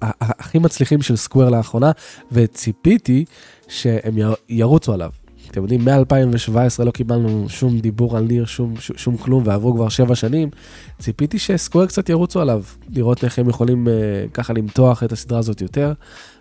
הכי 0.00 0.58
מצליחים 0.58 1.02
של 1.02 1.16
סקוואר 1.16 1.48
לאחרונה, 1.48 1.90
וציפיתי 2.32 3.24
שהם 3.68 4.14
ירוצו 4.48 4.92
עליו. 4.92 5.10
אתם 5.50 5.62
יודעים, 5.62 5.84
מ-2017 5.84 6.84
לא 6.84 6.90
קיבלנו 6.90 7.48
שום 7.48 7.78
דיבור 7.78 8.16
על 8.16 8.24
ניר, 8.24 8.44
שום, 8.44 8.76
שום, 8.76 8.96
שום 8.96 9.16
כלום, 9.16 9.42
ועברו 9.46 9.74
כבר 9.74 9.88
שבע 9.88 10.14
שנים. 10.14 10.50
ציפיתי 10.98 11.38
שסקוואר 11.38 11.86
קצת 11.86 12.08
ירוצו 12.08 12.40
עליו, 12.40 12.62
לראות 12.92 13.24
איך 13.24 13.38
הם 13.38 13.48
יכולים 13.48 13.86
uh, 13.86 14.30
ככה 14.34 14.52
למתוח 14.52 15.02
את 15.02 15.12
הסדרה 15.12 15.38
הזאת 15.38 15.60
יותר, 15.60 15.92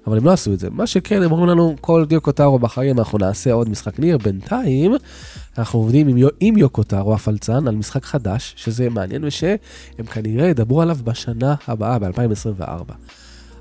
אבל 0.07 0.17
הם 0.17 0.25
לא 0.25 0.31
עשו 0.31 0.53
את 0.53 0.59
זה. 0.59 0.69
מה 0.69 0.87
שכן, 0.87 1.23
הם 1.23 1.31
אומרים 1.31 1.49
לנו, 1.49 1.75
כל 1.81 2.05
דיוקוטרו 2.05 2.59
בחיים 2.59 2.99
אנחנו 2.99 3.17
נעשה 3.17 3.53
עוד 3.53 3.69
משחק 3.69 3.99
ניר. 3.99 4.17
בינתיים, 4.17 4.95
אנחנו 5.57 5.79
עובדים 5.79 6.07
עם, 6.07 6.17
עם 6.39 6.57
יוקוטרו 6.57 7.13
הפלצן 7.13 7.67
על 7.67 7.75
משחק 7.75 8.05
חדש, 8.05 8.53
שזה 8.57 8.89
מעניין 8.89 9.23
ושהם 9.23 10.05
כנראה 10.13 10.47
ידברו 10.47 10.81
עליו 10.81 10.97
בשנה 11.03 11.55
הבאה, 11.67 11.99
ב-2024. 11.99 12.93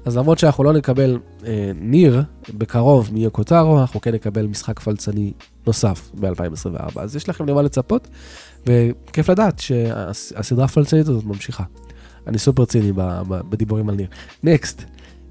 אז 0.05 0.17
למרות 0.17 0.39
שאנחנו 0.39 0.65
לא 0.65 0.73
נקבל 0.73 1.19
אה, 1.47 1.71
ניר 1.75 2.23
בקרוב 2.55 3.11
מיוקוטרו, 3.13 3.81
אנחנו 3.81 4.01
כן 4.01 4.15
נקבל 4.15 4.47
משחק 4.47 4.81
פלצני 4.81 5.33
נוסף 5.67 6.11
ב-2024. 6.21 7.01
אז 7.01 7.17
יש 7.17 7.29
לכם 7.29 7.47
למה 7.47 7.63
לצפות, 7.63 8.09
וכיף 8.67 9.31
לדעת 9.31 9.59
שהסדרה 9.59 10.65
הפלצנית 10.65 11.09
הזאת 11.09 11.25
ממשיכה. 11.25 11.65
אני 12.27 12.39
סופר 12.39 12.65
ציני 12.65 12.93
בדיבורים 13.29 13.89
על 13.89 13.95
ניר. 13.95 14.07
נקסט, 14.43 14.85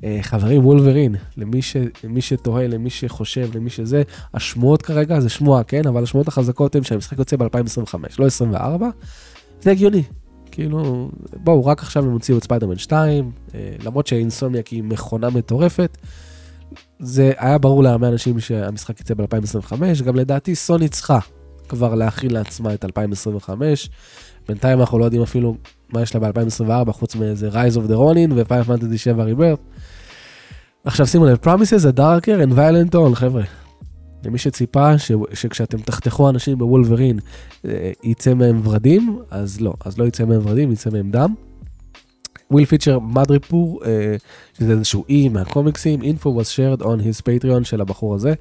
אה, 0.03 0.19
חברים, 0.21 0.65
וולברין, 0.65 1.15
למי, 1.37 1.61
ש, 1.61 1.75
למי 2.03 2.21
שתוהה, 2.21 2.67
למי 2.67 2.89
שחושב, 2.89 3.49
למי 3.55 3.69
שזה, 3.69 4.03
השמועות 4.33 4.81
כרגע 4.81 5.19
זה 5.19 5.29
שמועה, 5.29 5.63
כן? 5.63 5.87
אבל 5.87 6.03
השמועות 6.03 6.27
החזקות 6.27 6.75
הן 6.75 6.83
שהמשחק 6.83 7.19
יוצא 7.19 7.35
ב-2025, 7.37 7.95
לא 8.19 8.25
24, 8.25 8.89
זה 9.61 9.71
הגיוני. 9.71 10.03
כאילו, 10.57 11.09
בואו, 11.43 11.65
רק 11.65 11.81
עכשיו 11.81 12.05
הם 12.05 12.11
הוציאו 12.11 12.37
את 12.37 12.43
ספיידרמן 12.43 12.77
2, 12.77 13.31
אה, 13.55 13.75
למרות 13.83 14.07
שאינסומניאק 14.07 14.67
היא 14.67 14.83
מכונה 14.83 15.29
מטורפת, 15.29 15.97
זה 16.99 17.31
היה 17.37 17.57
ברור 17.57 17.83
להרבה 17.83 18.07
אנשים 18.07 18.39
שהמשחק 18.39 18.99
יצא 18.99 19.13
ב-2025, 19.13 20.03
גם 20.05 20.15
לדעתי 20.15 20.55
סוני 20.55 20.89
צריכה 20.89 21.19
כבר 21.69 21.95
להכין 21.95 22.31
לעצמה 22.31 22.73
את 22.73 22.85
2025. 22.85 23.89
בינתיים 24.47 24.79
אנחנו 24.79 24.99
לא 24.99 25.05
יודעים 25.05 25.21
אפילו 25.21 25.55
מה 25.93 26.01
יש 26.01 26.15
לה 26.15 26.31
ב-2024, 26.31 26.91
חוץ 26.91 27.15
מאיזה 27.15 27.49
Rise 27.49 27.75
of 27.75 27.89
the 27.89 27.95
Ronin 27.95 28.33
ו-Final 28.35 28.67
Fantasy 28.67 28.97
7 28.97 29.25
Rebirth. 29.25 29.79
עכשיו 30.83 31.07
שימו 31.07 31.25
לב, 31.25 31.37
Promises 31.43 31.83
a 31.93 31.97
Darker 31.97 32.49
and 32.49 32.53
Violent 32.53 32.95
All, 32.95 33.15
חבר'ה. 33.15 33.66
למי 34.25 34.37
שציפה 34.37 34.97
ש, 34.97 35.11
שכשאתם 35.33 35.77
תחתכו 35.77 36.29
אנשים 36.29 36.57
בוולברין 36.57 37.19
אה, 37.65 37.91
יצא 38.03 38.33
מהם 38.33 38.61
ורדים, 38.63 39.19
אז 39.31 39.61
לא, 39.61 39.73
אז 39.85 39.97
לא 39.97 40.05
יצא 40.05 40.25
מהם 40.25 40.39
ורדים, 40.43 40.71
יצא 40.71 40.89
מהם 40.89 41.11
דם. 41.11 41.33
will 42.51 42.65
feature 42.65 42.99
Madripoor, 42.99 43.81
שזה 44.57 44.71
איזשהו 44.71 45.05
אי 45.09 45.29
מהקומיקסים, 45.29 46.01
info 46.01 46.25
was 46.25 46.55
shared 46.55 46.81
on 46.81 46.85
his 46.85 47.21
patreon 47.21 47.63
של 47.63 47.81
הבחור 47.81 48.15
הזה. 48.15 48.33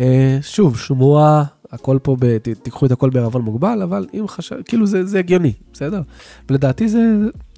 אה, 0.00 0.38
שוב, 0.42 0.78
שמועה, 0.78 1.44
הכל 1.70 1.98
פה, 2.02 2.16
ב, 2.20 2.38
ת, 2.38 2.48
תיקחו 2.48 2.86
את 2.86 2.92
הכל 2.92 3.10
בערבון 3.10 3.42
מוגבל, 3.42 3.82
אבל 3.82 4.06
אם 4.14 4.28
חשב, 4.28 4.56
כאילו 4.64 4.86
זה, 4.86 5.04
זה 5.04 5.18
הגיוני, 5.18 5.52
בסדר? 5.72 6.02
ולדעתי 6.48 6.88
זה, 6.88 7.00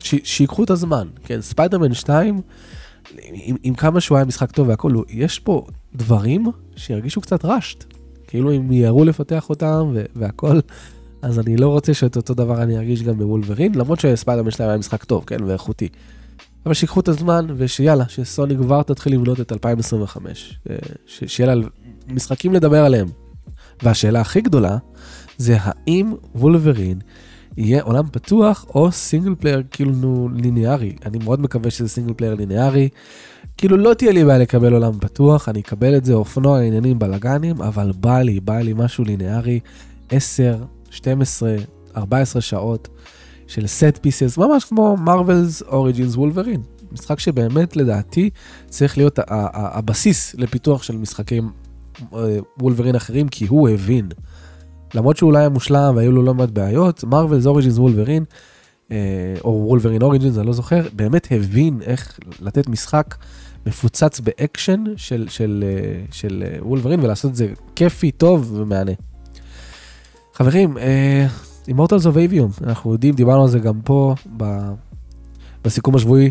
ש, 0.00 0.14
שיקחו 0.25 0.64
את 0.64 0.71
הזמן, 0.71 1.09
כן, 1.25 1.40
ספיידרמן 1.40 1.95
2, 1.95 2.40
עם, 3.23 3.57
עם 3.62 3.75
כמה 3.75 4.00
שהוא 4.00 4.16
היה 4.19 4.25
משחק 4.25 4.50
טוב 4.50 4.69
והכל, 4.69 4.92
יש 5.09 5.38
פה 5.38 5.66
דברים 5.95 6.47
שירגישו 6.76 7.21
קצת 7.21 7.45
rushed, 7.44 7.84
כאילו 8.26 8.57
מיהרו 8.56 9.04
לפתח 9.04 9.50
אותם 9.50 9.95
והכל. 10.16 10.61
אז 11.23 11.38
אני 11.38 11.57
לא 11.57 11.69
רוצה 11.69 11.95
שאת 11.95 12.16
אותו 12.16 12.35
דבר 12.35 12.62
אני 12.62 12.78
ארגיש 12.78 13.02
גם 13.02 13.19
בוולברין, 13.19 13.75
למרות 13.75 14.00
שספיידרמן 14.00 14.50
שלהם 14.50 14.69
היה 14.69 14.78
משחק 14.78 15.04
טוב, 15.04 15.25
כן, 15.25 15.45
ואיכותי. 15.45 15.88
אבל 16.66 16.75
שיקחו 16.75 17.00
את 17.00 17.09
הזמן, 17.09 17.47
ושיאללה, 17.57 18.04
שסוני 18.09 18.57
כבר 18.57 18.83
תתחיל 18.83 19.12
לבנות 19.12 19.40
את 19.40 19.52
2025. 19.52 20.59
אה, 20.71 20.76
שיהיה 21.07 21.54
לה 21.54 21.66
משחקים 22.09 22.52
לדבר 22.52 22.85
עליהם. 22.85 23.07
והשאלה 23.83 24.21
הכי 24.21 24.40
גדולה, 24.40 24.76
זה 25.38 25.57
האם 25.61 26.12
וולברין 26.35 26.99
יהיה 27.57 27.83
עולם 27.83 28.04
פתוח 28.12 28.66
או 28.75 28.92
single 28.92 29.34
player 29.34 29.62
כאילו 29.71 30.28
ליניארי. 30.35 30.97
אני 31.07 31.19
מאוד 31.25 31.40
מקווה 31.40 31.71
שזה 31.71 31.88
single 31.88 32.14
player 32.14 32.34
ליניארי. 32.35 32.88
כאילו 33.57 33.76
לא 33.76 33.95
תהיה 33.95 34.12
לי 34.12 34.25
בעיה 34.25 34.38
לקבל 34.38 34.73
עולם 34.73 34.92
פתוח, 35.00 35.49
אני 35.49 35.61
אקבל 35.61 35.97
את 35.97 36.04
זה 36.04 36.14
אופנוע 36.14 36.61
עניינים 36.61 36.99
בלאגנים, 36.99 37.62
אבל 37.62 37.92
בא 38.00 38.23
לי, 38.23 38.40
בא 38.40 38.59
לי 38.59 38.73
משהו 38.76 39.04
ליניארי. 39.04 39.61
10, 40.11 40.57
12, 40.90 41.57
14 41.97 42.42
שעות 42.42 42.88
של 43.47 43.66
set 43.66 43.99
pieces, 44.00 44.38
ממש 44.38 44.64
כמו 44.64 44.97
Marvel's 44.96 45.62
Origins 45.62 46.16
Wolverine. 46.16 46.62
משחק 46.92 47.21
שבאמת 47.21 47.76
לדעתי 47.76 48.30
צריך 48.69 48.99
להיות 48.99 49.19
הבסיס 49.28 50.35
לפיתוח 50.35 50.83
של 50.83 50.97
משחקים 50.97 51.50
וולברין 52.61 52.95
אחרים, 52.95 53.28
כי 53.28 53.47
הוא 53.47 53.69
הבין. 53.69 54.09
למרות 54.94 55.16
שהוא 55.16 55.28
אולי 55.28 55.35
לא 55.35 55.38
היה 55.38 55.49
מושלם 55.49 55.92
והיו 55.97 56.12
לו 56.12 56.23
לא 56.23 56.35
מעט 56.35 56.50
בעיות, 56.50 57.04
Marvel's 57.04 57.46
Origins 57.46 57.78
Wolverine, 57.78 58.25
או 59.44 59.64
Wolverine 59.66 60.02
Origins, 60.02 60.38
אני 60.38 60.47
לא 60.47 60.52
זוכר, 60.52 60.82
באמת 60.92 61.28
הבין 61.30 61.82
איך 61.82 62.18
לתת 62.40 62.68
משחק 62.68 63.14
מפוצץ 63.66 64.20
באקשן 64.20 64.85
של, 64.97 65.26
של, 65.28 65.64
אה, 65.66 66.04
של 66.12 66.44
וולברין 66.59 67.00
ולעשות 67.00 67.30
את 67.30 67.37
זה 67.37 67.47
כיפי, 67.76 68.11
טוב 68.11 68.52
ומהנה. 68.56 68.92
חברים, 70.35 70.76
Immortals 71.68 72.06
of 72.06 72.16
Aveum, 72.16 72.50
אנחנו 72.64 72.92
יודעים, 72.92 73.14
דיברנו 73.14 73.42
על 73.42 73.49
זה 73.49 73.59
גם 73.59 73.80
פה 73.85 74.14
ב, 74.37 74.44
בסיכום 75.64 75.94
השבועי, 75.94 76.30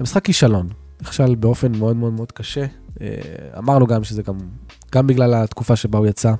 המשחק 0.00 0.24
כישלון, 0.24 0.68
נכשל 1.02 1.34
באופן 1.34 1.78
מאוד 1.78 1.96
מאוד 1.96 2.12
מאוד 2.12 2.32
קשה. 2.32 2.64
אה, 3.00 3.08
אמרנו 3.58 3.86
גם 3.86 4.04
שזה 4.04 4.22
גם, 4.22 4.38
גם 4.92 5.06
בגלל 5.06 5.34
התקופה 5.34 5.76
שבה 5.76 5.98
הוא 5.98 6.06
יצא, 6.06 6.32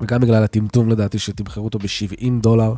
וגם 0.00 0.20
בגלל 0.20 0.44
הטמטום 0.44 0.88
לדעתי 0.88 1.18
שהם 1.18 1.38
מכרו 1.38 1.64
אותו 1.64 1.78
ב-70 1.78 2.30
דולר, 2.40 2.74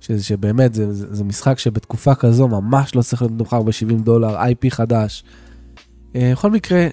שזה, 0.00 0.24
שבאמת 0.24 0.74
זה, 0.74 0.92
זה, 0.92 1.14
זה 1.14 1.24
משחק 1.24 1.58
שבתקופה 1.58 2.14
כזו 2.14 2.48
ממש 2.48 2.94
לא 2.94 3.02
צריך 3.02 3.22
להיות 3.22 3.32
מתומחר 3.32 3.62
ב-70 3.62 4.02
דולר, 4.02 4.42
IP 4.42 4.70
חדש. 4.70 5.24
אה, 6.16 6.32
בכל 6.32 6.50
מקרה, 6.50 6.88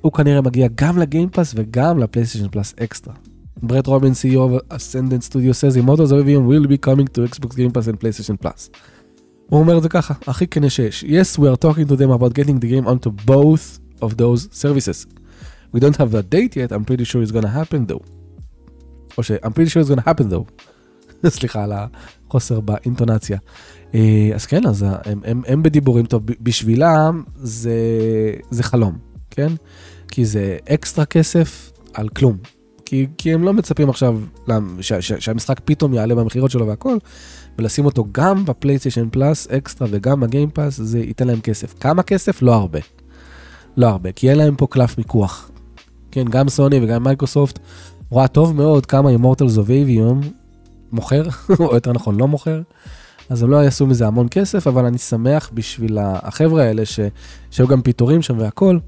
הוא 0.00 0.12
כנראה 0.12 0.40
מגיע 0.40 0.68
גם 0.74 0.98
לגיימפאס 0.98 1.52
וגם 1.56 1.98
לפלייסטיישן 1.98 2.48
פלאס 2.48 2.74
אקסטרה. 2.82 3.14
ברט 3.62 3.86
רובין, 3.86 4.12
CEO 4.12 4.36
of 4.36 4.74
Ascendant 4.74 5.30
Studio 5.30 5.52
says 5.52 5.76
Immortals 5.76 6.12
of 6.12 6.18
Avium 6.24 6.46
will 6.48 6.66
be 6.66 6.78
coming 6.78 7.06
to 7.06 7.20
Xbox 7.20 7.56
Game 7.56 7.70
Pass 7.70 7.88
and 7.88 7.98
PlayStation 8.00 8.36
Plus. 8.44 8.78
הוא 9.48 9.60
אומר 9.60 9.76
את 9.78 9.82
זה 9.82 9.88
ככה, 9.88 10.14
הכי 10.26 10.46
כנה 10.46 10.70
שיש. 10.70 11.04
Yes, 11.04 11.38
we 11.38 11.42
are 11.42 11.64
talking 11.64 11.88
to 11.88 11.96
them 11.96 12.10
about 12.18 12.34
getting 12.34 12.58
the 12.60 12.68
game 12.68 12.86
onto 12.86 13.10
both 13.10 13.80
of 14.02 14.16
those 14.16 14.48
services. 14.62 15.06
We 15.74 15.80
don't 15.80 15.96
have 15.96 16.14
a 16.14 16.22
date 16.22 16.56
yet, 16.56 16.72
I'm 16.72 16.84
pretty 16.84 17.04
sure 17.04 17.22
it's 17.22 17.32
gonna 17.32 17.48
happen 17.48 17.86
though. 17.86 18.23
או 19.18 19.22
ש- 19.22 19.30
I'm 19.32 19.48
pretty 19.48 19.70
sure 19.70 19.86
it's 19.86 19.94
gonna 19.96 20.06
happen 20.08 20.24
though. 20.32 20.64
סליחה 21.28 21.64
על 21.64 21.72
החוסר 22.28 22.60
באינטונציה. 22.60 23.38
אז 24.34 24.46
כן, 24.48 24.66
אז 24.66 24.84
הם, 25.04 25.20
הם, 25.24 25.42
הם 25.46 25.62
בדיבורים 25.62 26.06
טוב, 26.06 26.22
בשבילם 26.40 27.22
זה, 27.36 27.74
זה 28.50 28.62
חלום, 28.62 28.98
כן? 29.30 29.52
כי 30.08 30.24
זה 30.24 30.56
אקסטרה 30.68 31.04
כסף 31.04 31.72
על 31.94 32.08
כלום. 32.08 32.36
כי, 32.86 33.06
כי 33.18 33.32
הם 33.34 33.42
לא 33.42 33.52
מצפים 33.52 33.90
עכשיו 33.90 34.20
ש, 34.80 34.92
ש, 34.92 35.12
שהמשחק 35.12 35.60
פתאום 35.64 35.94
יעלה 35.94 36.14
במכירות 36.14 36.50
שלו 36.50 36.66
והכל, 36.66 36.96
ולשים 37.58 37.84
אותו 37.84 38.04
גם 38.12 38.44
בפלייסטיישן 38.44 39.08
פלאס 39.12 39.46
אקסטרה 39.46 39.88
וגם 39.90 40.20
בגיימפאס, 40.20 40.76
זה 40.76 40.98
ייתן 40.98 41.26
להם 41.26 41.40
כסף. 41.40 41.74
כמה 41.80 42.02
כסף? 42.02 42.42
לא 42.42 42.54
הרבה. 42.54 42.78
לא 43.76 43.86
הרבה, 43.86 44.12
כי 44.12 44.30
אין 44.30 44.38
להם 44.38 44.56
פה 44.56 44.66
קלף 44.70 44.98
מיקוח. 44.98 45.50
כן, 46.10 46.24
גם 46.24 46.48
סוני 46.48 46.80
וגם 46.84 47.04
מייקרוסופט 47.04 47.58
רואה 48.10 48.28
טוב 48.28 48.56
מאוד 48.56 48.86
כמה 48.86 49.10
Immortals 49.10 49.58
of 49.58 49.70
Aveum 49.70 50.20
מוכר, 50.92 51.22
או 51.60 51.74
יותר 51.74 51.92
נכון 51.92 52.16
לא 52.16 52.28
מוכר. 52.28 52.62
אז 53.30 53.42
הם 53.42 53.50
לא 53.50 53.56
יעשו 53.56 53.86
מזה 53.86 54.06
המון 54.06 54.26
כסף, 54.30 54.66
אבל 54.66 54.84
אני 54.84 54.98
שמח 54.98 55.50
בשביל 55.54 55.98
החבר'ה 56.02 56.62
האלה 56.62 56.86
ש... 56.86 57.00
שהיו 57.50 57.68
גם 57.68 57.82
פיטורים 57.82 58.22
שם 58.22 58.38
והכל, 58.38 58.78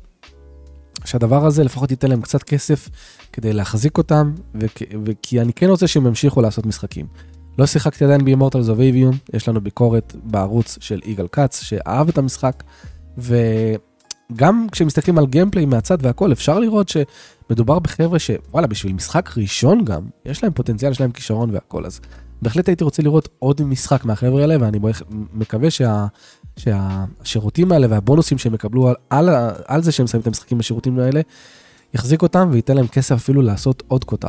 שהדבר 1.04 1.46
הזה 1.46 1.64
לפחות 1.64 1.90
ייתן 1.90 2.08
להם 2.08 2.20
קצת 2.20 2.42
כסף 2.42 2.88
כדי 3.32 3.52
להחזיק 3.52 3.98
אותם, 3.98 4.32
וכי, 4.54 4.84
וכי 5.04 5.40
אני 5.40 5.52
כן 5.52 5.68
רוצה 5.68 5.86
שהם 5.86 6.06
ימשיכו 6.06 6.42
לעשות 6.42 6.66
משחקים. 6.66 7.06
לא 7.58 7.66
שיחקתי 7.66 8.04
עדיין 8.04 8.24
ב 8.24 8.29
Immortals 8.29 8.68
of 8.68 8.78
Aveum, 8.78 9.16
יש 9.34 9.48
לנו 9.48 9.60
ביקורת 9.60 10.16
בערוץ 10.24 10.78
של 10.80 11.00
יגאל 11.04 11.28
כץ, 11.32 11.62
שאהב 11.62 12.08
את 12.08 12.18
המשחק, 12.18 12.62
וגם 14.30 14.66
כשמסתכלים 14.72 15.18
על 15.18 15.26
gameplay 15.26 15.66
מהצד 15.66 15.98
והכל, 16.00 16.32
אפשר 16.32 16.58
לראות 16.58 16.88
שמדובר 16.88 17.78
בחבר'ה 17.78 18.18
שוואלה, 18.18 18.66
בשביל 18.66 18.92
משחק 18.92 19.30
ראשון 19.36 19.84
גם, 19.84 20.02
יש 20.24 20.42
להם 20.42 20.52
פוטנציאל, 20.52 20.90
יש 20.90 21.00
להם 21.00 21.12
כישרון 21.12 21.50
והכל, 21.50 21.86
אז 21.86 22.00
בהחלט 22.42 22.68
הייתי 22.68 22.84
רוצה 22.84 23.02
לראות 23.02 23.28
עוד 23.38 23.62
משחק 23.62 24.04
מהחבר'ה 24.04 24.40
האלה, 24.40 24.56
ואני 24.60 24.78
מקווה 25.32 25.70
שה, 25.70 26.06
שהשירותים 26.56 27.72
האלה 27.72 27.86
והבונוסים 27.90 28.38
שהם 28.38 28.54
יקבלו 28.54 28.88
על, 28.88 28.94
על, 29.10 29.28
על 29.66 29.82
זה 29.82 29.92
שהם 29.92 30.06
שמים 30.06 30.20
את 30.20 30.26
המשחקים 30.26 30.58
בשירותים 30.58 30.98
האלה, 30.98 31.20
יחזיק 31.94 32.22
אותם 32.22 32.48
וייתן 32.52 32.76
להם 32.76 32.86
כסף 32.86 33.14
אפילו 33.14 33.42
לעשות 33.42 33.82
עוד 33.88 34.04
כותר. 34.04 34.28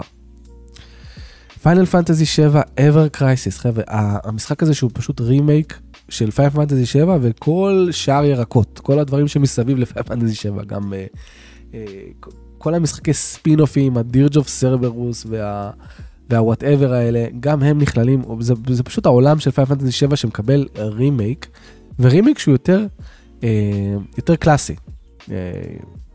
Final 1.62 1.86
Fantasy 1.86 2.26
7 2.26 2.62
Ever 2.62 3.18
Crisis 3.18 3.58
חבר'ה 3.58 3.84
המשחק 4.24 4.64
הזה 4.64 4.74
שהוא 4.74 4.92
פשוט 4.94 5.22
רימייק 5.22 5.80
של 6.10 6.32
Final 6.32 6.50
Fantasy 6.50 6.86
7 6.86 7.18
וכל 7.22 7.88
שאר 7.92 8.26
ירקות 8.26 8.80
כל 8.80 9.00
הדברים 9.00 9.28
שמסביב 9.28 9.78
ל 9.78 9.83
Final 9.83 10.08
Fantasy 10.08 10.36
7 10.36 10.64
גם 10.64 10.94
uh, 10.94 11.18
uh, 11.72 11.76
כל 12.58 12.74
המשחקי 12.74 13.14
ספינופים 13.14 13.98
ה 13.98 14.04
Dirge 14.04 14.38
of 14.38 14.48
Cerberus 14.48 15.26
וה... 15.30 15.72
וה 16.30 16.42
whatever 16.42 16.94
האלה 16.94 17.26
גם 17.40 17.64
הם 17.64 17.82
נכללים 17.82 18.22
זה, 18.40 18.54
זה 18.70 18.84
פשוט 18.84 19.06
העולם 19.06 19.40
של 19.40 19.52
Final 19.52 19.68
Fantasy 19.68 19.92
7 19.92 20.16
שמקבל 20.16 20.68
remake 20.76 21.48
ו 22.00 22.05
remake 22.05 22.40
שהוא 22.40 22.52
יותר 22.52 22.86
אה, 23.44 23.96
יותר 24.18 24.36
קלאסי. 24.36 24.76
אה, 25.32 25.36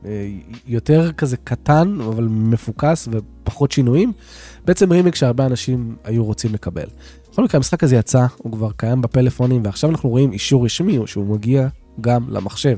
אה, 0.04 0.30
יותר 0.66 1.12
כזה 1.12 1.36
קטן, 1.36 1.98
אבל 2.00 2.24
מפוקס 2.30 3.08
ופחות 3.12 3.72
שינויים. 3.72 4.12
בעצם 4.64 4.92
רימיק 4.92 5.14
שהרבה 5.14 5.46
אנשים 5.46 5.96
היו 6.04 6.24
רוצים 6.24 6.54
לקבל. 6.54 6.86
בכל 7.32 7.44
מקרה, 7.44 7.58
המשחק 7.58 7.84
הזה 7.84 7.96
יצא, 7.96 8.26
הוא 8.36 8.52
כבר 8.52 8.70
קיים 8.76 9.02
בפלאפונים, 9.02 9.62
ועכשיו 9.64 9.90
אנחנו 9.90 10.08
רואים 10.08 10.32
אישור 10.32 10.64
רשמי, 10.64 10.98
שהוא 11.06 11.26
מגיע 11.26 11.68
גם 12.00 12.30
למחשב. 12.30 12.76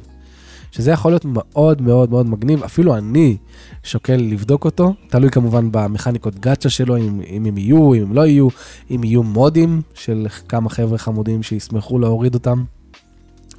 שזה 0.71 0.91
יכול 0.91 1.13
להיות 1.13 1.25
מאוד 1.25 1.83
מאוד 1.83 2.11
מאוד 2.11 2.27
מגניב, 2.27 2.63
אפילו 2.63 2.97
אני 2.97 3.37
שוקל 3.83 4.17
לבדוק 4.17 4.65
אותו, 4.65 4.95
תלוי 5.09 5.31
כמובן 5.31 5.69
במכניקות 5.73 6.39
גאצ'ה 6.39 6.71
שלו, 6.71 6.97
אם, 6.97 7.21
אם 7.29 7.45
הם 7.45 7.59
יהיו, 7.59 7.95
אם 7.95 8.03
הם 8.03 8.13
לא 8.13 8.27
יהיו, 8.27 8.49
אם 8.91 9.05
יהיו 9.05 9.23
מודים 9.23 9.83
של 9.95 10.27
כמה 10.49 10.71
חבר'ה 10.71 10.99
חמודים 10.99 11.43
שישמחו 11.43 11.99
להוריד 11.99 12.35
אותם 12.35 12.65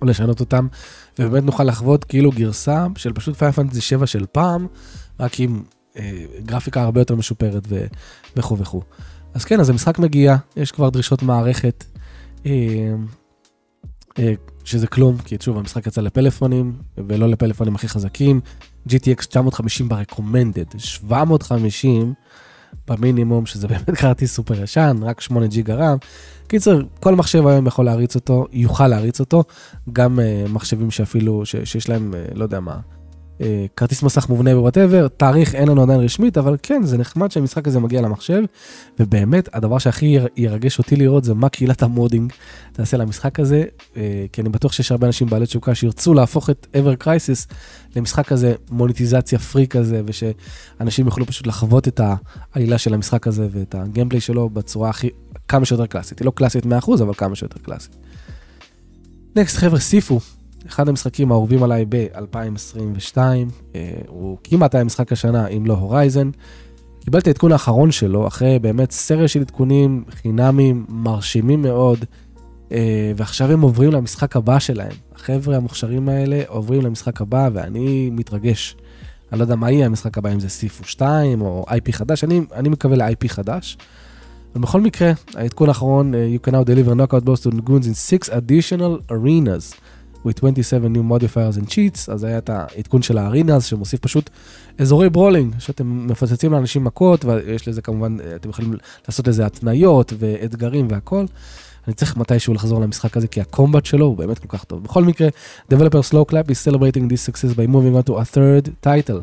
או 0.02 0.08
לשנות 0.08 0.40
אותם. 0.40 0.68
ובאמת 1.20 1.44
נוכל 1.44 1.64
לחוות 1.64 2.04
כאילו 2.04 2.32
גרסה 2.32 2.88
של 2.98 3.14
פשוט 3.14 3.36
פייר 3.36 3.52
פנטזי 3.52 3.82
7 3.82 4.08
של 4.08 4.26
פעם, 4.32 4.68
רק 5.20 5.40
עם 5.40 5.64
אה, 5.98 6.26
גרפיקה 6.46 6.82
הרבה 6.82 7.02
יותר 7.02 7.16
משופרת 7.16 7.68
וכו' 8.38 8.58
וכו'. 8.58 8.82
אז 9.36 9.46
כן, 9.46 9.60
אז 9.60 9.70
המשחק 9.70 10.00
מגיע, 10.00 10.36
יש 10.56 10.72
כבר 10.72 10.90
דרישות 10.90 11.24
מערכת, 11.24 11.86
אה, 12.46 12.52
אה, 14.20 14.34
שזה 14.64 14.88
כלום, 14.88 15.18
כי 15.18 15.36
שוב, 15.40 15.58
המשחק 15.58 15.88
יצא 15.88 16.02
לפלאפונים, 16.02 16.74
ולא 16.98 17.30
לפלאפונים 17.30 17.76
הכי 17.76 17.88
חזקים. 17.88 18.42
GTX 18.90 19.26
950 19.28 19.90
ב-recommended, 19.90 20.78
750 20.78 22.14
במינימום, 22.88 23.46
שזה 23.46 23.68
באמת 23.72 23.90
כרטיס 23.90 24.36
סופר 24.36 24.64
ישן, 24.64 24.98
רק 25.02 25.22
8 25.22 25.48
ג'יגה 25.48 25.76
רם. 25.76 25.98
קיצר, 26.48 26.82
כל 27.00 27.16
מחשב 27.16 27.48
היום 27.48 27.68
יכול 27.68 27.86
להריץ 27.86 28.16
אותו, 28.16 28.46
יוכל 28.52 28.88
להריץ 28.88 29.20
אותו, 29.20 29.44
גם 29.94 30.20
uh, 30.20 30.52
מחשבים 30.52 30.92
שאפילו, 30.92 31.46
ש, 31.46 31.56
שיש 31.64 31.90
להם, 31.90 32.14
uh, 32.14 32.38
לא 32.38 32.44
יודע 32.44 32.60
מה, 32.60 32.80
אה, 33.42 33.66
כרטיס 33.76 34.04
מסך 34.04 34.30
מובנה 34.30 34.56
ב 34.56 34.61
whatever, 34.61 35.08
תאריך 35.08 35.56
אין 35.56 35.68
לנו 35.68 35.82
עדיין 35.82 36.00
רשמית, 36.00 36.38
אבל 36.38 36.58
כן, 36.64 36.84
זה 36.84 36.98
נחמד 36.98 37.32
שהמשחק 37.32 37.68
הזה 37.68 37.80
מגיע 37.80 38.02
למחשב, 38.02 38.44
ובאמת, 39.00 39.50
הדבר 39.54 39.78
שהכי 39.78 40.18
ירגש 40.38 40.78
אותי 40.78 40.96
לראות 40.96 41.24
זה 41.24 41.34
מה 41.34 41.50
קהילת 41.50 41.84
ה 41.84 41.90
modding 41.90 42.34
תעשה 42.74 42.98
למשחק 42.98 43.40
הזה, 43.40 43.64
אה, 43.98 44.26
כי 44.32 44.42
אני 44.42 44.50
בטוח 44.50 44.72
שיש 44.72 44.92
הרבה 44.92 45.08
אנשים 45.08 45.28
בעלי 45.28 45.46
תשוקה 45.46 45.76
שירצו 45.76 46.14
להפוך 46.14 46.50
את 46.50 46.68
Ever 46.74 47.04
Crisis 47.04 47.54
למשחק 47.96 48.28
כזה, 48.28 48.54
מוניטיזציה 48.72 49.40
free 49.40 49.68
כזה, 49.68 50.02
ושאנשים 50.06 51.06
יוכלו 51.06 51.26
פשוט 51.26 51.48
לחוות 51.48 51.88
את 51.88 52.02
העלילה 52.54 52.78
של 52.78 52.94
המשחק 52.94 53.28
הזה 53.28 53.48
ואת 53.52 53.76
ה 53.76 53.81
gameplay 53.81 54.22
שלו 54.22 54.50
בצורה 54.50 54.90
הכי, 54.90 55.10
כמה 55.48 55.66
שיותר 55.66 55.86
קלאסית. 55.86 56.20
היא 56.20 56.26
לא 56.26 56.32
קלאסית 56.32 56.66
100%, 56.66 56.68
אבל 57.02 57.14
כמה 57.14 57.36
שיותר 57.36 57.60
קלאסית. 57.60 57.96
נקסט, 59.36 59.58
חבר'ה, 59.58 59.80
סיפו, 59.80 60.20
אחד 60.68 60.90
המשחקים 60.90 61.32
האהובים 61.32 61.64
עליי 61.64 61.86
ב-2022, 61.90 63.18
אה, 63.76 63.92
הוא 64.08 64.38
כמעט 64.44 64.76
היה 64.76 64.84
משחק 64.84 65.12
השנה, 65.12 65.48
אם 65.48 65.66
לא 65.66 65.74
הורייזן. 65.74 66.30
קיבלתי 67.00 67.20
את 67.20 67.28
העדכון 67.28 67.52
האחרון 67.52 67.92
שלו, 67.92 68.28
אחרי 68.28 68.60
באמת 68.60 68.92
סריה 68.92 69.28
של 69.28 69.42
עדכונים 69.42 70.04
חינמים 70.10 70.86
מרשימים 70.90 71.62
מאוד, 71.62 72.06
אה, 72.72 73.12
ועכשיו 73.16 73.52
הם 73.52 73.62
עוברים 73.62 73.92
למשחק 73.92 74.36
הבא 74.36 74.60
שלהם. 74.60 74.92
החבר'ה 75.16 75.58
המוכשרים 75.58 76.10
האלה 76.10 76.42
עוברים 76.48 76.82
למשחק 76.82 77.22
הבא, 77.22 77.50
ואני 77.54 78.10
מתרגש. 78.14 78.76
אני 79.32 79.40
לא 79.40 79.44
יודע 79.44 79.56
מה 79.56 79.72
יהיה 79.72 79.86
המשחק 79.86 80.18
הבא, 80.18 80.34
אם 80.34 80.40
זה 80.40 80.50
סיפו 80.50 80.84
2 80.84 81.42
או 81.42 81.66
IP 81.70 81.92
חדש, 81.92 82.24
אני, 82.24 82.42
אני 82.54 82.70
מקווה 82.70 82.98
ל-IP 82.98 83.28
חדש. 83.28 83.78
אבל 84.56 84.62
בכל 84.62 84.82
מקרה, 84.82 85.12
העדכון 85.36 85.70
האחרון, 85.70 86.16
אה, 86.16 86.30
you 86.36 86.48
can 86.48 86.52
now 86.52 86.66
deliver 86.66 86.94
knockout 86.94 87.26
balls 87.26 87.44
to 87.44 87.70
goons 87.70 87.86
in 87.86 87.94
6 87.94 88.30
additional 88.30 89.12
arenas. 89.12 89.76
With 90.26 90.40
27 90.40 90.94
new 90.94 91.04
modifiers 91.12 91.58
and 91.58 91.70
cheats, 91.70 92.12
אז 92.14 92.24
היה 92.24 92.38
את 92.38 92.50
העדכון 92.50 93.02
של 93.02 93.18
הארינאז 93.18 93.66
שמוסיף 93.66 94.00
פשוט 94.00 94.30
אזורי 94.80 95.10
ברולינג, 95.10 95.56
שאתם 95.60 96.08
מפוצצים 96.08 96.52
לאנשים 96.52 96.84
מכות, 96.84 97.26
ויש 97.26 97.68
לזה 97.68 97.82
כמובן, 97.82 98.18
אתם 98.36 98.50
יכולים 98.50 98.74
לעשות 99.08 99.28
לזה 99.28 99.46
התניות 99.46 100.14
ואתגרים 100.20 100.88
והכל. 100.90 101.26
אני 101.88 101.94
צריך 101.94 102.18
מתישהו 102.18 102.54
לחזור 102.54 102.82
למשחק 102.82 103.18
הזה, 103.18 103.28
כי 103.28 103.42
הקומבט 103.42 103.86
שלו 103.86 104.06
הוא 104.06 104.18
באמת 104.18 104.40
כל 104.40 104.48
כך 104.48 104.64
טוב. 104.64 104.84
בכל 104.84 105.04
מקרה, 105.04 105.28
Developer 105.74 106.12
Slow 106.12 106.32
Clap 106.32 106.50
is 106.50 106.72
celebrating 106.72 107.10
this 107.12 107.32
success 107.32 107.54
by 107.54 107.68
moving 107.68 107.96
on 108.00 108.10
to 108.10 108.14
a 108.14 108.36
third 108.36 108.70
title. 108.88 109.22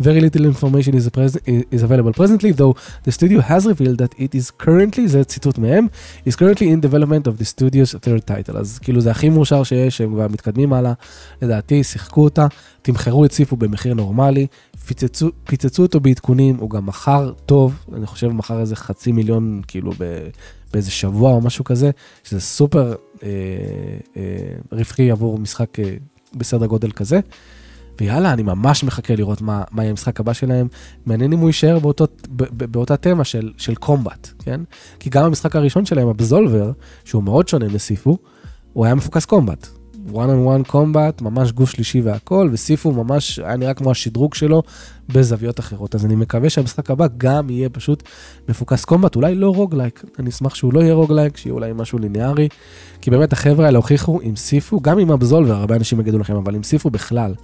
Very 0.00 0.20
little 0.20 0.44
information 0.44 0.94
is, 0.94 1.08
is 1.70 1.82
available 1.82 2.12
presently, 2.12 2.50
though 2.52 2.74
the 3.04 3.12
studio 3.12 3.40
has 3.40 3.64
revealed 3.66 3.98
that 3.98 4.14
it 4.18 4.34
is 4.34 4.50
currently, 4.50 5.06
זה 5.06 5.24
ציטוט 5.24 5.58
מהם, 5.58 5.86
is 6.28 6.32
currently 6.32 6.66
in 6.66 6.80
development 6.80 7.26
of 7.26 7.38
the 7.38 7.44
studio's 7.44 7.94
third 7.94 8.26
title. 8.26 8.56
אז 8.58 8.78
כאילו 8.78 9.00
זה 9.00 9.10
הכי 9.10 9.28
מאושר 9.28 9.62
שיש, 9.62 10.00
הם 10.00 10.12
כבר 10.14 10.28
מתקדמים 10.28 10.72
הלאה, 10.72 10.92
לדעתי, 11.42 11.84
שיחקו 11.84 12.24
אותה, 12.24 12.46
תמכרו 12.82 13.24
את 13.24 13.32
סיפו 13.32 13.56
במחיר 13.56 13.94
נורמלי, 13.94 14.46
פיצצו, 14.86 15.30
פיצצו 15.44 15.82
אותו 15.82 16.00
בעדכונים, 16.00 16.56
הוא 16.56 16.70
גם 16.70 16.86
מכר 16.86 17.32
טוב, 17.46 17.84
אני 17.96 18.06
חושב 18.06 18.28
מכר 18.28 18.60
איזה 18.60 18.76
חצי 18.76 19.12
מיליון, 19.12 19.62
כאילו 19.68 19.92
ב, 19.98 20.28
באיזה 20.72 20.90
שבוע 20.90 21.32
או 21.32 21.40
משהו 21.40 21.64
כזה, 21.64 21.90
שזה 22.24 22.40
סופר 22.40 22.94
אה, 23.22 23.28
אה, 24.16 24.22
רווחי 24.72 25.10
עבור 25.10 25.38
משחק 25.38 25.80
אה, 25.80 25.94
בסדר 26.34 26.66
גודל 26.66 26.90
כזה. 26.90 27.20
ויאללה, 28.00 28.32
אני 28.32 28.42
ממש 28.42 28.84
מחכה 28.84 29.14
לראות 29.16 29.42
מה, 29.42 29.62
מה 29.70 29.82
יהיה 29.82 29.90
המשחק 29.90 30.20
הבא 30.20 30.32
שלהם. 30.32 30.68
מעניין 31.06 31.32
אם 31.32 31.38
הוא 31.38 31.48
יישאר 31.48 31.78
באותו, 31.78 32.04
באותה 32.52 32.96
תמה 32.96 33.24
של, 33.24 33.52
של 33.56 33.74
combat, 33.74 34.32
כן? 34.38 34.60
כי 35.00 35.10
גם 35.10 35.24
המשחק 35.24 35.56
הראשון 35.56 35.86
שלהם, 35.86 36.08
Absolver, 36.08 36.72
שהוא 37.04 37.22
מאוד 37.22 37.48
שונה 37.48 37.66
מ 37.68 37.76
Sifu, 37.76 38.18
הוא 38.72 38.84
היה 38.84 38.94
מפוקס 38.94 39.24
combat. 39.24 39.68
one 40.12 40.14
on 40.14 40.64
one 40.64 40.70
combat, 40.70 41.22
ממש 41.22 41.52
גוף 41.52 41.70
שלישי 41.70 42.00
והכל, 42.00 42.48
ו 42.52 42.60
Sifu 42.60 42.92
ממש 42.92 43.38
היה 43.38 43.56
נראה 43.56 43.74
כמו 43.74 43.90
השדרוג 43.90 44.34
שלו 44.34 44.62
בזוויות 45.08 45.60
אחרות. 45.60 45.94
אז 45.94 46.04
אני 46.04 46.16
מקווה 46.16 46.50
שהמשחק 46.50 46.90
הבא 46.90 47.06
גם 47.16 47.50
יהיה 47.50 47.68
פשוט 47.68 48.02
מפוקס 48.48 48.84
combat, 48.84 49.16
אולי 49.16 49.34
לא 49.34 49.50
roguelike, 49.50 50.04
אני 50.18 50.30
אשמח 50.30 50.54
שהוא 50.54 50.74
לא 50.74 50.80
יהיה 50.80 50.94
roguelike, 50.94 51.36
שיהיה 51.36 51.54
אולי 51.54 51.72
משהו 51.74 51.98
ליניארי, 51.98 52.48
כי 53.00 53.10
באמת 53.10 53.32
החבר'ה 53.32 53.66
האלה 53.66 53.78
הוכיחו 53.78 54.20
עם 54.22 54.36
סיפו, 54.36 54.80
גם 54.80 54.98
עם 54.98 55.10
אבזולבר, 55.10 55.54
הרבה 55.54 55.76
אנשים 55.76 56.00
יגידו 56.00 56.18
לכם, 56.18 56.36
אבל 56.36 56.54
עם 56.54 56.62
סיפו 56.62 56.90
בכלל. 56.90 57.34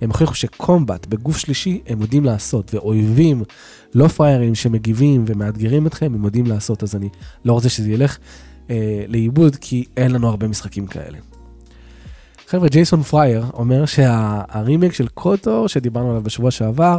הם 0.00 0.10
הוכיחו 0.10 0.34
שקומבט 0.34 1.06
בגוף 1.06 1.36
שלישי 1.36 1.80
הם 1.86 2.00
יודעים 2.00 2.24
לעשות, 2.24 2.74
ואויבים, 2.74 3.42
לא 3.94 4.08
פריירים 4.08 4.54
שמגיבים 4.54 5.24
ומאתגרים 5.26 5.86
אתכם, 5.86 6.14
הם 6.14 6.24
יודעים 6.24 6.46
לעשות, 6.46 6.82
אז 6.82 6.96
אני 6.96 7.08
לא 7.44 7.52
רוצה 7.52 7.68
שזה 7.68 7.90
ילך 7.90 8.18
אה, 8.70 9.04
לאיבוד, 9.08 9.56
כי 9.56 9.84
אין 9.96 10.10
לנו 10.10 10.28
הרבה 10.28 10.48
משחקים 10.48 10.86
כאלה. 10.86 11.18
חבר'ה, 12.46 12.68
ג'ייסון 12.68 13.02
פרייר 13.02 13.44
אומר 13.52 13.86
שהרימייק 13.86 14.92
של 14.92 15.08
קוטור 15.08 15.68
שדיברנו 15.68 16.10
עליו 16.10 16.22
בשבוע 16.22 16.50
שעבר, 16.50 16.98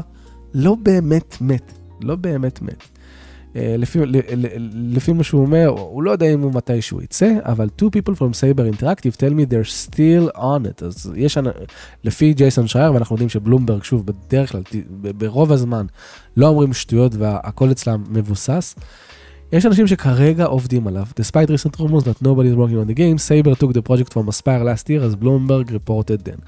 לא 0.53 0.75
באמת 0.75 1.37
מת, 1.41 1.73
לא 2.01 2.15
באמת 2.15 2.61
מת. 2.61 2.83
אה, 3.55 3.75
לפי, 3.77 3.99
לפי 4.73 5.13
מה 5.13 5.23
שהוא 5.23 5.41
אומר, 5.41 5.67
הוא 5.67 6.03
לא 6.03 6.11
יודע 6.11 6.33
אם 6.33 6.41
הוא 6.41 6.53
מתי 6.53 6.81
שהוא 6.81 7.01
יצא, 7.01 7.33
אבל 7.41 7.69
two 7.81 7.85
people 7.85 8.15
from 8.15 8.33
Saber 8.33 8.79
Interactive 8.79 9.15
tell 9.15 9.33
me 9.33 9.51
they're 9.51 9.89
still 9.89 10.37
on 10.37 10.81
it. 10.81 10.85
אז 10.85 11.11
יש, 11.15 11.37
לפי 12.03 12.33
ג'ייסון 12.33 12.67
שייר, 12.67 12.93
ואנחנו 12.93 13.15
יודעים 13.15 13.29
שבלומברג, 13.29 13.83
שוב, 13.83 14.05
בדרך 14.05 14.51
כלל, 14.51 14.61
ברוב 15.17 15.51
הזמן, 15.51 15.85
לא 16.37 16.47
אומרים 16.47 16.73
שטויות 16.73 17.15
והכל 17.15 17.71
אצלם 17.71 18.03
מבוסס. 18.09 18.75
יש 19.51 19.65
אנשים 19.65 19.87
שכרגע 19.87 20.45
עובדים 20.45 20.87
עליו. 20.87 21.05
Despite 21.19 21.49
recent 21.49 21.79
rumors 21.79 22.03
that 22.03 22.21
nobody 22.21 22.49
is 22.49 22.55
working 22.55 22.79
on 22.83 22.87
the 22.87 22.97
game, 22.97 23.17
Saber 23.17 23.55
took 23.55 23.73
the 23.73 23.89
project 23.89 24.13
from 24.13 24.27
Aspire 24.29 24.63
last 24.63 24.89
year 24.89 25.01
as 25.01 25.15
Bloomberg 25.15 25.71
reported 25.71 26.25
then. 26.25 26.41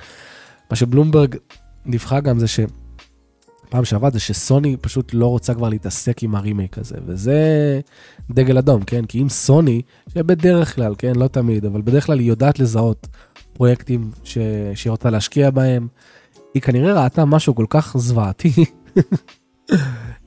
מה 0.69 0.75
שבלומברג 0.75 1.35
נבחר 1.85 2.19
גם 2.19 2.39
זה 2.39 2.47
ש... 2.47 2.59
פעם 3.69 3.85
שעברה 3.85 4.09
זה 4.09 4.19
שסוני 4.19 4.77
פשוט 4.77 5.13
לא 5.13 5.27
רוצה 5.27 5.53
כבר 5.53 5.69
להתעסק 5.69 6.23
עם 6.23 6.35
הרימייק 6.35 6.77
הזה, 6.77 6.95
וזה 7.05 7.39
דגל 8.31 8.57
אדום, 8.57 8.83
כן? 8.83 9.05
כי 9.05 9.21
אם 9.21 9.29
סוני, 9.29 9.81
שבדרך 10.13 10.75
כלל, 10.75 10.93
כן, 10.97 11.15
לא 11.15 11.27
תמיד, 11.27 11.65
אבל 11.65 11.81
בדרך 11.81 12.05
כלל 12.05 12.19
היא 12.19 12.27
יודעת 12.27 12.59
לזהות 12.59 13.07
פרויקטים 13.53 14.11
ש... 14.23 14.37
שהיא 14.75 14.91
רוצה 14.91 15.09
להשקיע 15.09 15.49
בהם, 15.49 15.87
היא 16.53 16.61
כנראה 16.61 17.03
ראתה 17.03 17.25
משהו 17.25 17.55
כל 17.55 17.65
כך 17.69 17.97
זוועתי, 17.97 18.51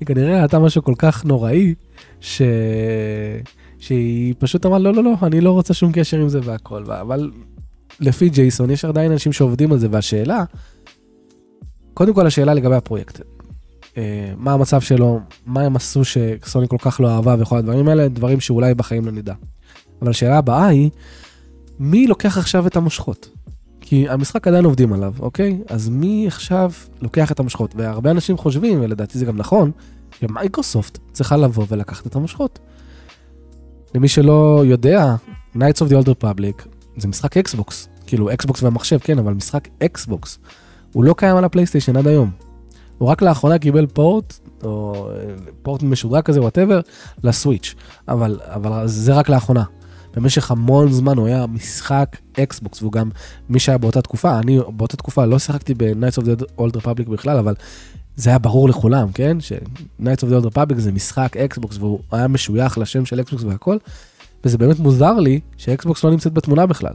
היא 0.00 0.06
כנראה 0.06 0.42
ראתה 0.42 0.58
משהו 0.58 0.84
כל 0.84 0.94
כך 0.98 1.24
נוראי, 1.24 1.74
ש... 2.20 2.42
שהיא 3.78 4.34
פשוט 4.38 4.66
אמרה, 4.66 4.78
לא, 4.78 4.94
לא, 4.94 5.04
לא, 5.04 5.14
אני 5.22 5.40
לא 5.40 5.52
רוצה 5.52 5.74
שום 5.74 5.92
קשר 5.92 6.20
עם 6.20 6.28
זה 6.28 6.40
והכל, 6.42 6.84
אבל 6.92 7.30
לפי 8.00 8.28
ג'ייסון 8.28 8.70
יש 8.70 8.84
עדיין 8.84 9.12
אנשים 9.12 9.32
שעובדים 9.32 9.72
על 9.72 9.78
זה, 9.78 9.88
והשאלה, 9.90 10.44
קודם 11.94 12.14
כל 12.14 12.26
השאלה 12.26 12.54
לגבי 12.54 12.74
הפרויקט. 12.74 13.20
אה, 13.96 14.32
מה 14.36 14.52
המצב 14.52 14.80
שלו, 14.80 15.20
מה 15.46 15.60
הם 15.60 15.76
עשו 15.76 16.02
שסוני 16.04 16.68
כל 16.68 16.78
כך 16.78 17.00
לא 17.00 17.10
אהבה 17.10 17.36
וכל 17.38 17.58
הדברים 17.58 17.88
האלה, 17.88 18.08
דברים 18.08 18.40
שאולי 18.40 18.74
בחיים 18.74 19.06
לא 19.06 19.12
נדע. 19.12 19.34
אבל 20.02 20.10
השאלה 20.10 20.38
הבאה 20.38 20.66
היא, 20.66 20.90
מי 21.78 22.06
לוקח 22.06 22.38
עכשיו 22.38 22.66
את 22.66 22.76
המושכות? 22.76 23.28
כי 23.80 24.08
המשחק 24.08 24.48
עדיין 24.48 24.64
עובדים 24.64 24.92
עליו, 24.92 25.14
אוקיי? 25.20 25.58
אז 25.68 25.88
מי 25.88 26.24
עכשיו 26.26 26.72
לוקח 27.02 27.32
את 27.32 27.40
המושכות? 27.40 27.74
והרבה 27.76 28.10
אנשים 28.10 28.36
חושבים, 28.36 28.80
ולדעתי 28.80 29.18
זה 29.18 29.24
גם 29.24 29.36
נכון, 29.36 29.70
שמייקרוסופט 30.20 30.98
צריכה 31.12 31.36
לבוא 31.36 31.66
ולקחת 31.68 32.06
את 32.06 32.16
המושכות. 32.16 32.58
למי 33.94 34.08
שלא 34.08 34.62
יודע, 34.66 35.14
Knights 35.56 35.80
of 35.80 35.90
the 35.90 36.04
Old 36.04 36.08
Republic 36.08 36.68
זה 36.96 37.08
משחק 37.08 37.36
אקסבוקס, 37.36 37.88
כאילו 38.06 38.32
אקסבוקס 38.32 38.62
והמחשב, 38.62 38.98
כן, 38.98 39.18
אבל 39.18 39.32
משחק 39.32 39.68
אקסבוקס. 39.82 40.38
הוא 40.92 41.04
לא 41.04 41.14
קיים 41.16 41.36
על 41.36 41.44
הפלייסטיישן 41.44 41.96
עד 41.96 42.06
היום. 42.06 42.30
הוא 42.98 43.08
רק 43.08 43.22
לאחרונה 43.22 43.58
קיבל 43.58 43.86
port, 43.86 44.38
או 44.62 45.08
port 45.62 45.82
משודרג 45.82 46.22
כזה, 46.22 46.40
whatever, 46.40 46.80
לסוויץ'. 47.24 47.74
אבל, 48.08 48.40
אבל 48.44 48.86
זה 48.86 49.14
רק 49.14 49.28
לאחרונה. 49.28 49.64
במשך 50.14 50.50
המון 50.50 50.92
זמן 50.92 51.18
הוא 51.18 51.26
היה 51.26 51.46
משחק 51.46 52.16
אקסבוקס, 52.38 52.82
והוא 52.82 52.92
גם, 52.92 53.10
מי 53.48 53.58
שהיה 53.58 53.78
באותה 53.78 54.02
תקופה, 54.02 54.38
אני 54.38 54.58
באותה 54.76 54.96
תקופה 54.96 55.24
לא 55.24 55.38
שיחקתי 55.38 55.74
ב-Nights 55.74 56.22
of 56.22 56.22
the 56.22 56.44
Old 56.60 56.76
Republic 56.76 57.10
בכלל, 57.10 57.38
אבל 57.38 57.54
זה 58.16 58.30
היה 58.30 58.38
ברור 58.38 58.68
לכולם, 58.68 59.12
כן? 59.12 59.40
ש- 59.40 59.64
Knights 59.64 60.20
of 60.20 60.26
the 60.26 60.44
Old 60.44 60.46
Republic 60.46 60.74
זה 60.76 60.92
משחק 60.92 61.36
אקסבוקס, 61.36 61.76
והוא 61.78 62.00
היה 62.12 62.28
משוייך 62.28 62.78
לשם 62.78 63.04
של 63.04 63.20
אקסבוקס 63.20 63.44
והכל, 63.44 63.76
וזה 64.44 64.58
באמת 64.58 64.78
מוזר 64.78 65.12
לי 65.12 65.40
שאקסבוקס 65.56 66.04
לא 66.04 66.10
נמצאת 66.10 66.32
בתמונה 66.32 66.66
בכלל. 66.66 66.92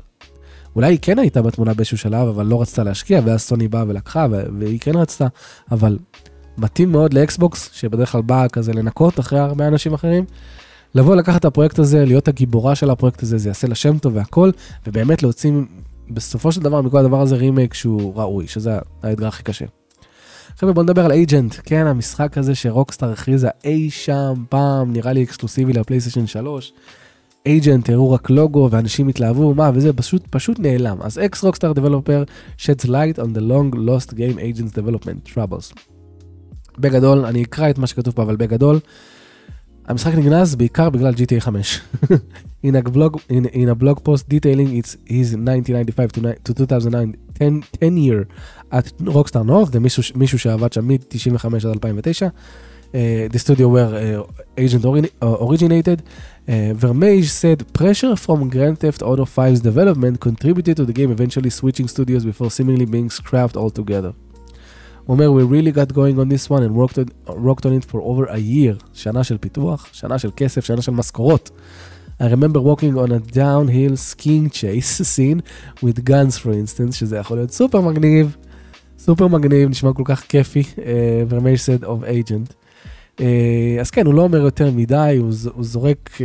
אולי 0.75 0.87
היא 0.87 0.99
כן 1.01 1.19
הייתה 1.19 1.41
בתמונה 1.41 1.73
באיזשהו 1.73 1.97
שלב, 1.97 2.27
אבל 2.27 2.45
לא 2.45 2.61
רצתה 2.61 2.83
להשקיע, 2.83 3.21
ואז 3.25 3.41
סוני 3.41 3.67
באה 3.67 3.83
ולקחה, 3.87 4.27
והיא 4.59 4.79
כן 4.79 4.95
רצתה, 4.95 5.27
אבל 5.71 5.97
מתאים 6.57 6.91
מאוד 6.91 7.13
לאקסבוקס, 7.13 7.69
שבדרך 7.73 8.11
כלל 8.11 8.21
באה 8.21 8.49
כזה 8.49 8.73
לנקות 8.73 9.19
אחרי 9.19 9.39
הרבה 9.39 9.67
אנשים 9.67 9.93
אחרים. 9.93 10.25
לבוא 10.95 11.15
לקחת 11.15 11.39
את 11.39 11.45
הפרויקט 11.45 11.79
הזה, 11.79 12.05
להיות 12.05 12.27
הגיבורה 12.27 12.75
של 12.75 12.89
הפרויקט 12.89 13.23
הזה, 13.23 13.37
זה 13.37 13.49
יעשה 13.49 13.67
לה 13.67 13.75
שם 13.75 13.97
טוב 13.97 14.15
והכל, 14.15 14.51
ובאמת 14.87 15.23
להוציא 15.23 15.51
בסופו 16.09 16.51
של 16.51 16.61
דבר 16.61 16.81
מכל 16.81 16.97
הדבר 16.97 17.21
הזה 17.21 17.35
רימייק 17.35 17.73
שהוא 17.73 18.15
ראוי, 18.15 18.47
שזה 18.47 18.79
האתגר 19.03 19.27
הכי 19.27 19.43
קשה. 19.43 19.65
חבר'ה 20.57 20.73
בוא 20.73 20.83
נדבר 20.83 21.05
על 21.05 21.11
Agent, 21.11 21.55
כן 21.63 21.87
המשחק 21.87 22.37
הזה 22.37 22.55
שרוקסטאר 22.55 23.11
הכריזה 23.11 23.49
אי 23.63 23.89
שם 23.89 24.33
פעם, 24.49 24.93
נראה 24.93 25.13
לי 25.13 25.23
אקסקלוסיבי 25.23 25.73
לפלייסטיישן 25.73 26.27
3. 26.27 26.73
אייג'נט 27.45 27.89
הראו 27.89 28.11
רק 28.11 28.29
לוגו 28.29 28.67
ואנשים 28.71 29.07
התלהבו 29.07 29.53
מה 29.53 29.71
וזה 29.73 29.93
פשוט 29.93 30.27
פשוט 30.29 30.59
נעלם 30.59 30.97
אז 31.01 31.19
אקס 31.19 31.43
רוקסטאר 31.43 31.73
דבלופר 31.73 32.23
sheds 32.57 32.85
light 32.85 33.19
on 33.19 33.37
the 33.37 33.41
long 33.41 33.75
lost 33.75 34.13
game 34.13 34.37
agents 34.37 34.79
development 34.79 35.33
troubles. 35.33 35.79
בגדול 36.79 37.25
אני 37.25 37.43
אקרא 37.43 37.69
את 37.69 37.77
מה 37.77 37.87
שכתוב 37.87 38.13
פה 38.13 38.23
אבל 38.23 38.35
בגדול. 38.35 38.79
המשחק 39.87 40.13
נגנז 40.13 40.55
בעיקר 40.55 40.89
בגלל 40.89 41.13
GTA 41.13 41.39
5. 41.39 41.81
in, 42.65 42.75
a 42.75 42.89
blog, 42.89 43.21
in, 43.29 43.45
in 43.53 43.69
a 43.69 43.75
blog 43.75 44.03
post 44.03 44.29
detailing 44.29 44.71
its 44.79 44.97
his 45.05 45.35
1995 45.35 46.11
to, 46.11 46.21
to 46.43 46.53
2009 46.53 47.13
10, 47.33 47.61
10 47.79 47.97
year 47.97 48.25
at 48.71 48.91
Rockstar 49.01 49.43
North, 49.47 49.71
זה 49.71 49.79
מישהו, 49.79 50.03
מישהו 50.15 50.39
שעבד 50.39 50.73
שם 50.73 50.87
מ-95 50.87 51.45
עד 51.45 51.65
2009. 51.65 52.27
Uh, 52.92 53.28
the 53.28 53.38
studio 53.38 53.68
where 53.68 54.18
uh, 54.18 54.26
agent 54.58 54.84
ori 54.84 55.08
uh, 55.22 55.36
originated. 55.46 56.02
Uh, 56.48 56.74
Vermeij 56.74 57.22
said 57.28 57.72
pressure 57.72 58.16
from 58.16 58.50
Grand 58.50 58.80
Theft 58.80 59.00
Auto 59.00 59.24
5's 59.24 59.60
development 59.60 60.18
contributed 60.20 60.76
to 60.76 60.84
the 60.84 60.92
game 60.92 61.12
eventually 61.12 61.50
switching 61.50 61.86
studios 61.86 62.24
before 62.24 62.50
seemingly 62.50 62.86
being 62.86 63.08
scrapped 63.08 63.56
altogether. 63.56 64.12
הוא 65.06 65.14
אומר, 65.16 65.32
we 65.32 65.44
really 65.44 65.70
got 65.70 65.92
going 65.94 66.18
on 66.18 66.28
this 66.28 66.50
one 66.50 66.64
and 66.64 66.74
worked 66.74 66.98
on, 66.98 67.06
worked 67.40 67.64
on 67.64 67.72
it 67.72 67.84
for 67.84 68.00
over 68.00 68.24
a 68.24 68.38
year. 68.38 68.76
שנה 68.92 69.24
של 69.24 69.38
פיתוח, 69.38 69.88
שנה 69.92 70.18
של 70.18 70.30
כסף, 70.36 70.64
שנה 70.64 70.82
של 70.82 70.92
משכורות. 70.92 71.50
I 72.20 72.24
remember 72.24 72.60
walking 72.60 72.98
on 72.98 73.12
a 73.12 73.20
downhill 73.20 73.96
skiing 73.96 74.50
chase 74.50 75.06
scene 75.06 75.42
with 75.82 76.04
guns 76.04 76.38
for 76.38 76.52
instance, 76.52 76.92
שזה 76.92 77.16
יכול 77.16 77.36
להיות 77.36 77.50
סופר 77.50 77.80
מגניב, 77.80 78.36
סופר 78.98 79.28
מגניב, 79.28 79.68
נשמע 79.68 79.92
כל 79.92 80.02
כך 80.06 80.20
כיפי, 80.20 80.62
ורמייש 81.28 81.62
סד 81.62 81.84
אוף 81.84 82.04
אייג'נט. 82.04 82.52
אז 83.81 83.91
כן, 83.91 84.05
הוא 84.05 84.13
לא 84.13 84.21
אומר 84.21 84.37
יותר 84.37 84.71
מדי, 84.71 85.15
הוא, 85.19 85.31
הוא 85.53 85.63
זורק 85.63 86.09
uh, 86.13 86.19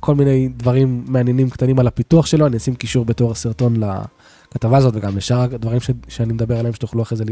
כל 0.00 0.14
מיני 0.14 0.48
דברים 0.48 1.04
מעניינים 1.08 1.50
קטנים 1.50 1.78
על 1.78 1.86
הפיתוח 1.86 2.26
שלו, 2.26 2.46
אני 2.46 2.56
אשים 2.56 2.74
קישור 2.74 3.04
בתור 3.04 3.30
הסרטון 3.30 3.76
לכתבה 3.76 4.76
הזאת 4.76 4.94
וגם 4.96 5.16
לשאר 5.16 5.40
הדברים 5.40 5.80
ש, 5.80 5.90
שאני 6.08 6.32
מדבר 6.32 6.58
עליהם, 6.58 6.74
שתוכלו 6.74 7.02
אחרי 7.02 7.18
זה 7.18 7.24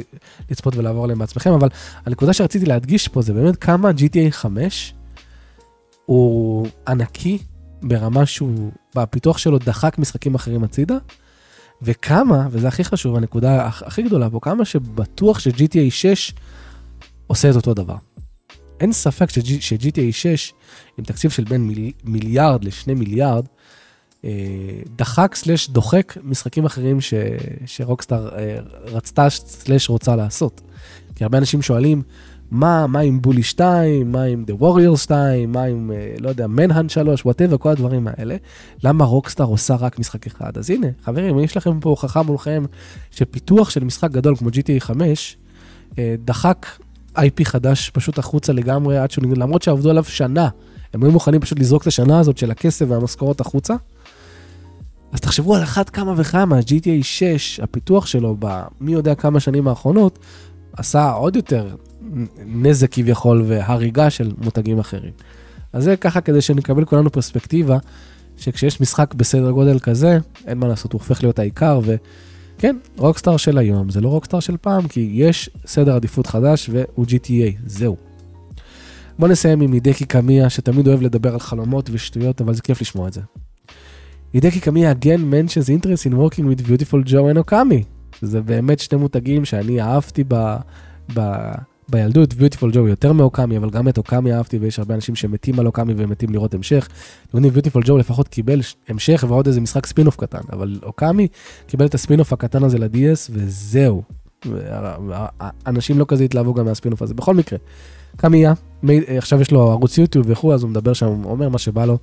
לצפות 0.50 0.76
ולעבור 0.76 1.04
עליהם 1.04 1.18
בעצמכם, 1.18 1.52
אבל 1.52 1.68
הנקודה 2.06 2.32
שרציתי 2.32 2.66
להדגיש 2.66 3.08
פה 3.08 3.22
זה 3.22 3.32
באמת 3.32 3.56
כמה 3.56 3.90
GTA 3.90 4.30
5 4.30 4.94
הוא 6.06 6.66
ענקי 6.88 7.38
ברמה 7.82 8.26
שהוא, 8.26 8.70
בפיתוח 8.94 9.38
שלו 9.38 9.58
דחק 9.58 9.98
משחקים 9.98 10.34
אחרים 10.34 10.64
הצידה, 10.64 10.96
וכמה, 11.82 12.48
וזה 12.50 12.68
הכי 12.68 12.84
חשוב, 12.84 13.16
הנקודה 13.16 13.66
הכי 13.66 14.02
גדולה 14.02 14.30
פה, 14.30 14.38
כמה 14.42 14.64
שבטוח 14.64 15.38
ש-GTA 15.38 15.90
6 15.90 16.32
עושה 17.26 17.50
את 17.50 17.56
אותו 17.56 17.74
דבר. 17.74 17.96
אין 18.80 18.92
ספק 18.92 19.30
ש-GTA 19.60 20.12
6, 20.12 20.52
עם 20.98 21.04
תקציב 21.04 21.30
של 21.30 21.44
בין 21.44 21.66
מיל, 21.66 21.92
מיליארד 22.04 22.64
לשני 22.64 22.94
מיליארד, 22.94 23.46
אה, 24.24 24.30
דחק 24.96 25.34
slash 25.34 25.68
דוחק 25.68 26.14
משחקים 26.22 26.64
אחרים 26.64 27.00
ש, 27.00 27.14
שרוקסטאר 27.66 28.28
אה, 28.38 28.58
רצתה 28.84 29.30
slash 29.30 29.88
רוצה 29.88 30.16
לעשות. 30.16 30.60
כי 31.14 31.24
הרבה 31.24 31.38
אנשים 31.38 31.62
שואלים, 31.62 32.02
מה, 32.50 32.86
מה 32.86 33.00
עם 33.00 33.22
Bully 33.22 33.42
2, 33.42 34.12
מה 34.12 34.22
עם 34.22 34.44
The 34.48 34.62
Warriors 34.62 34.96
2, 34.96 35.52
מה 35.52 35.62
עם, 35.62 35.90
אה, 35.94 36.14
לא 36.20 36.28
יודע, 36.28 36.46
Manhunt 36.46 36.88
3, 36.88 37.24
whatever, 37.24 37.58
כל 37.58 37.68
הדברים 37.68 38.08
האלה. 38.10 38.36
למה 38.84 39.04
רוקסטאר 39.04 39.46
עושה 39.46 39.74
רק 39.74 39.98
משחק 39.98 40.26
אחד? 40.26 40.58
אז 40.58 40.70
הנה, 40.70 40.86
חברים, 41.04 41.38
יש 41.38 41.56
לכם 41.56 41.80
פה 41.80 41.90
הוכחה 41.90 42.22
מולכם 42.22 42.64
שפיתוח 43.10 43.70
של 43.70 43.84
משחק 43.84 44.10
גדול 44.10 44.36
כמו 44.36 44.48
GTA 44.48 44.80
5, 44.80 45.36
אה, 45.98 46.14
דחק 46.18 46.66
IP 47.16 47.44
חדש 47.44 47.90
פשוט 47.90 48.18
החוצה 48.18 48.52
לגמרי, 48.52 48.98
עד 48.98 49.10
שהוא, 49.10 49.24
למרות 49.36 49.62
שעבדו 49.62 49.90
עליו 49.90 50.04
שנה, 50.04 50.48
הם 50.94 51.02
היו 51.02 51.12
מוכנים 51.12 51.40
פשוט 51.40 51.58
לזרוק 51.58 51.82
את 51.82 51.86
השנה 51.86 52.18
הזאת 52.18 52.38
של 52.38 52.50
הכסף 52.50 52.86
והמשכורות 52.88 53.40
החוצה. 53.40 53.74
אז 55.12 55.20
תחשבו 55.20 55.56
על 55.56 55.62
אחת 55.62 55.90
כמה 55.90 56.14
וכמה, 56.16 56.58
GTA 56.58 57.02
6, 57.02 57.60
הפיתוח 57.60 58.06
שלו 58.06 58.36
במי 58.38 58.92
יודע 58.92 59.14
כמה 59.14 59.40
שנים 59.40 59.68
האחרונות, 59.68 60.18
עשה 60.72 61.10
עוד 61.10 61.36
יותר 61.36 61.68
נזק 62.46 62.92
כביכול 62.92 63.44
והריגה 63.46 64.10
של 64.10 64.32
מותגים 64.38 64.78
אחרים. 64.78 65.12
אז 65.72 65.84
זה 65.84 65.96
ככה 65.96 66.20
כדי 66.20 66.40
שנקבל 66.40 66.84
כולנו 66.84 67.12
פרספקטיבה, 67.12 67.78
שכשיש 68.36 68.80
משחק 68.80 69.14
בסדר 69.14 69.50
גודל 69.50 69.78
כזה, 69.78 70.18
אין 70.46 70.58
מה 70.58 70.68
לעשות, 70.68 70.92
הוא 70.92 71.00
הופך 71.00 71.22
להיות 71.22 71.38
העיקר, 71.38 71.80
וכן, 72.64 72.76
רוקסטאר 72.96 73.36
של 73.36 73.58
היום, 73.58 73.90
זה 73.90 74.00
לא 74.00 74.08
רוקסטאר 74.08 74.40
של 74.40 74.56
פעם, 74.60 74.88
כי 74.88 75.10
יש 75.12 75.50
סדר 75.66 75.94
עדיפות 75.94 76.26
חדש 76.26 76.70
והוא 76.72 77.06
GTA, 77.06 77.58
זהו. 77.66 77.96
בוא 79.18 79.28
נסיים 79.28 79.60
עם 79.60 79.72
הידקי 79.72 80.04
קמיה, 80.04 80.50
שתמיד 80.50 80.86
אוהב 80.86 81.02
לדבר 81.02 81.32
על 81.32 81.40
חלומות 81.40 81.90
ושטויות, 81.92 82.40
אבל 82.40 82.54
זה 82.54 82.62
כיף 82.62 82.80
לשמוע 82.80 83.08
את 83.08 83.12
זה. 83.12 83.20
הידקי 84.32 84.60
קמיה 84.60 84.92
again 84.92 85.20
mentions 85.20 85.68
interest 85.68 86.10
in 86.10 86.14
working 86.14 86.42
with 86.42 86.66
beautiful 86.66 87.08
Joe 87.08 87.34
and 87.34 87.50
Okami. 87.50 87.84
זה 88.22 88.40
באמת 88.40 88.80
שני 88.80 88.98
מותגים 88.98 89.44
שאני 89.44 89.80
אהבתי 89.80 90.24
ב... 90.28 90.56
ב... 91.14 91.20
בילדות, 91.88 92.34
ביוטיפול 92.34 92.70
ג'ו 92.72 92.88
יותר 92.88 93.12
מאוקאמי, 93.12 93.56
אבל 93.56 93.70
גם 93.70 93.88
את 93.88 93.98
אוקאמי 93.98 94.34
אהבתי, 94.34 94.58
ויש 94.58 94.78
הרבה 94.78 94.94
אנשים 94.94 95.14
שמתים 95.14 95.60
על 95.60 95.66
אוקאמי 95.66 95.94
ומתים 95.96 96.32
לראות 96.32 96.54
המשך. 96.54 96.88
אתם 97.28 97.36
יודעים, 97.36 97.52
ביוטיפול 97.52 97.82
ג'ו 97.86 97.98
לפחות 97.98 98.28
קיבל 98.28 98.60
המשך 98.88 99.24
ועוד 99.28 99.46
איזה 99.46 99.60
משחק 99.60 99.86
ספינוף 99.86 100.16
קטן, 100.16 100.40
אבל 100.52 100.78
אוקאמי 100.82 101.28
קיבל 101.66 101.86
את 101.86 101.94
הספינוף 101.94 102.32
הקטן 102.32 102.64
הזה 102.64 102.78
ל-DS, 102.78 103.30
וזהו. 103.30 104.02
אנשים 105.66 105.98
לא 105.98 106.04
כזה 106.08 106.24
התלהבו 106.24 106.54
גם 106.54 106.64
מהספינוף 106.64 107.02
הזה. 107.02 107.14
בכל 107.14 107.34
מקרה, 107.34 107.58
קמיה, 108.16 108.52
עכשיו 109.16 109.40
יש 109.40 109.50
לו 109.50 109.70
ערוץ 109.70 109.98
יוטיוב 109.98 110.26
וכו', 110.28 110.54
אז 110.54 110.62
הוא 110.62 110.70
מדבר 110.70 110.92
שם, 110.92 111.24
אומר 111.24 111.48
מה 111.48 111.58
שבא 111.58 111.84
לו. 111.84 111.98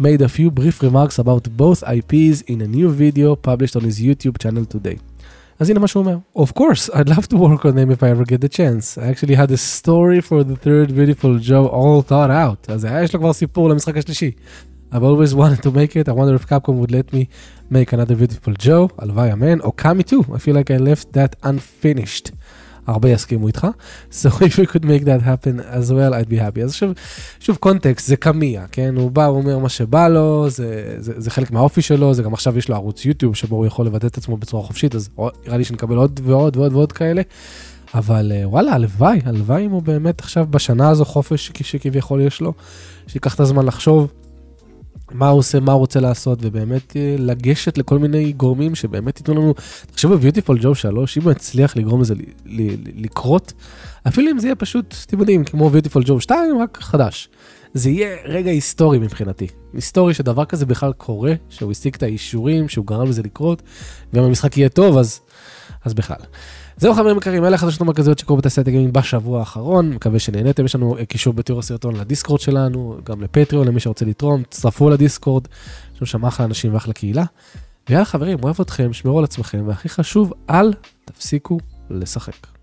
made 0.00 0.20
a 0.20 0.28
few 0.28 0.60
brief 0.60 0.82
remarks 0.82 1.18
about 1.18 1.48
both 1.58 1.82
IPs 1.82 2.42
in 2.46 2.60
a 2.60 2.68
new 2.76 2.88
video 2.90 3.36
published 3.48 3.76
on 3.76 3.82
his 3.82 4.00
YouTube 4.00 4.36
channel 4.42 4.64
today. 4.74 5.15
אז 5.59 5.69
הנה 5.69 5.79
מה 5.79 5.87
שהוא 5.87 6.03
אומר. 6.03 6.17
Of 6.37 6.49
course, 6.59 6.89
I'd 6.89 7.09
love 7.09 7.27
to 7.27 7.37
work 7.37 7.65
on 7.65 7.75
them 7.75 7.91
if 7.91 8.03
I 8.03 8.09
ever 8.09 8.25
get 8.25 8.41
the 8.41 8.49
chance. 8.57 8.97
I 8.97 9.07
actually 9.11 9.35
had 9.35 9.51
a 9.51 9.57
story 9.57 10.21
for 10.21 10.43
the 10.43 10.55
third 10.55 10.95
beautiful 10.95 11.37
Joe 11.49 11.67
all 11.67 12.01
thought 12.09 12.31
out. 12.31 12.71
אז 12.71 12.87
יש 13.03 13.13
לו 13.13 13.19
כבר 13.19 13.33
סיפור 13.33 13.69
למשחק 13.69 13.97
השלישי. 13.97 14.31
I've 14.93 15.03
always 15.03 15.33
wanted 15.33 15.61
to 15.63 15.71
make 15.71 15.95
it, 15.95 16.09
I 16.09 16.11
wonder 16.11 16.35
if 16.35 16.45
Capcom 16.47 16.75
would 16.81 16.91
let 16.91 17.13
me 17.13 17.29
make 17.69 17.93
another 17.93 18.15
beautiful 18.15 18.53
Joe, 18.65 18.89
הלוואי 18.97 19.33
אמן, 19.33 19.59
או 19.61 19.71
קאמי 19.71 20.03
too, 20.03 20.23
I 20.33 20.37
feel 20.37 20.53
like 20.53 20.69
I 20.69 20.77
left 20.77 21.13
that 21.13 21.35
unfinished. 21.43 22.31
הרבה 22.86 23.10
יסכימו 23.10 23.46
איתך. 23.46 23.66
So 24.12 24.28
if 24.28 24.58
we 24.58 24.66
could 24.66 24.84
make 24.84 25.04
that 25.04 25.22
happen 25.22 25.60
as 25.60 25.90
well, 25.90 26.12
I'd 26.12 26.30
be 26.30 26.38
happy. 26.38 26.62
אז 26.64 26.74
שוב, 26.74 26.92
שוב 27.40 27.56
קונטקסט, 27.56 28.06
זה 28.06 28.16
קמיע, 28.16 28.64
כן? 28.72 28.94
הוא 28.96 29.10
בא, 29.10 29.24
הוא 29.24 29.36
אומר 29.36 29.58
מה 29.58 29.68
שבא 29.68 30.08
לו, 30.08 30.50
זה, 30.50 30.94
זה, 30.98 31.12
זה 31.16 31.30
חלק 31.30 31.50
מהאופי 31.50 31.82
שלו, 31.82 32.14
זה 32.14 32.22
גם 32.22 32.32
עכשיו 32.32 32.58
יש 32.58 32.68
לו 32.68 32.74
ערוץ 32.74 33.04
יוטיוב 33.04 33.36
שבו 33.36 33.56
הוא 33.56 33.66
יכול 33.66 33.86
לבטא 33.86 34.06
את 34.06 34.16
עצמו 34.18 34.36
בצורה 34.36 34.62
חופשית, 34.62 34.94
אז 34.94 35.08
נראה 35.46 35.56
לי 35.56 35.64
שנקבל 35.64 35.96
עוד 35.96 36.20
ועוד 36.24 36.56
ועוד 36.56 36.72
ועוד 36.72 36.92
כאלה. 36.92 37.22
אבל 37.94 38.32
אה, 38.34 38.48
וואלה, 38.48 38.72
הלוואי, 38.72 39.20
הלוואי 39.24 39.66
אם 39.66 39.70
הוא 39.70 39.82
באמת 39.82 40.20
עכשיו 40.20 40.46
בשנה 40.50 40.88
הזו 40.88 41.04
חופש 41.04 41.52
שכביכול 41.62 42.20
יש 42.20 42.40
לו, 42.40 42.52
שיקח 43.06 43.34
את 43.34 43.40
הזמן 43.40 43.66
לחשוב. 43.66 44.12
מה 45.12 45.28
הוא 45.28 45.38
עושה, 45.38 45.60
מה 45.60 45.72
הוא 45.72 45.78
רוצה 45.78 46.00
לעשות, 46.00 46.38
ובאמת 46.42 46.96
אה, 46.96 47.16
לגשת 47.18 47.78
לכל 47.78 47.98
מיני 47.98 48.32
גורמים 48.32 48.74
שבאמת 48.74 49.18
ייתנו 49.18 49.34
לנו, 49.34 49.54
תחשבו 49.92 50.18
ביוטיפול 50.18 50.58
ג'ו 50.62 50.74
3, 50.74 51.18
אם 51.18 51.22
הוא 51.22 51.32
יצליח 51.32 51.76
לגרום 51.76 52.00
לזה 52.00 52.14
לקרות, 52.94 53.52
אפילו 54.08 54.30
אם 54.30 54.38
זה 54.38 54.46
יהיה 54.46 54.54
פשוט, 54.54 54.94
אתם 55.06 55.18
יודעים, 55.18 55.44
כמו 55.44 55.70
ביוטיפול 55.70 56.02
ג'ו 56.06 56.20
2, 56.20 56.58
רק 56.58 56.78
חדש. 56.80 57.28
זה 57.74 57.90
יהיה 57.90 58.16
רגע 58.24 58.50
היסטורי 58.50 58.98
מבחינתי. 58.98 59.46
היסטורי 59.74 60.14
שדבר 60.14 60.44
כזה 60.44 60.66
בכלל 60.66 60.92
קורה, 60.92 61.34
שהוא 61.48 61.70
השיג 61.70 61.94
את 61.94 62.02
האישורים, 62.02 62.68
שהוא 62.68 62.86
גרם 62.86 63.08
לזה 63.08 63.22
לקרות, 63.22 63.62
ואם 64.12 64.22
המשחק 64.22 64.56
יהיה 64.56 64.68
טוב, 64.68 64.98
אז, 64.98 65.20
אז 65.84 65.94
בכלל. 65.94 66.16
זהו 66.78 66.94
חברים 66.94 67.16
יקרים, 67.16 67.44
אלה 67.44 67.54
החדשות 67.54 67.80
המרכזיות 67.80 68.18
שקורו 68.18 68.38
בתעשיית 68.38 68.68
הגיימינג 68.68 68.94
בשבוע 68.94 69.38
האחרון, 69.40 69.90
מקווה 69.90 70.18
שנהניתם, 70.18 70.64
יש 70.64 70.74
לנו 70.74 70.96
קישור 71.08 71.34
בתיאור 71.34 71.60
הסרטון 71.60 71.96
לדיסקורד 71.96 72.40
שלנו, 72.40 72.96
גם 73.04 73.22
לפטריון 73.22 73.68
למי 73.68 73.80
שרוצה 73.80 74.04
לתרום, 74.04 74.42
תצטרפו 74.42 74.90
לדיסקורד, 74.90 75.46
יש 75.94 76.00
לנו 76.00 76.06
שם 76.06 76.24
אחלה 76.24 76.46
אנשים 76.46 76.74
ואחלה 76.74 76.92
קהילה. 76.92 77.24
ויאללה 77.88 78.04
חברים, 78.04 78.38
אוהב 78.42 78.60
אתכם, 78.60 78.92
שמרו 78.92 79.18
על 79.18 79.24
עצמכם, 79.24 79.62
והכי 79.66 79.88
חשוב, 79.88 80.32
אל 80.50 80.72
תפסיקו 81.04 81.58
לשחק. 81.90 82.55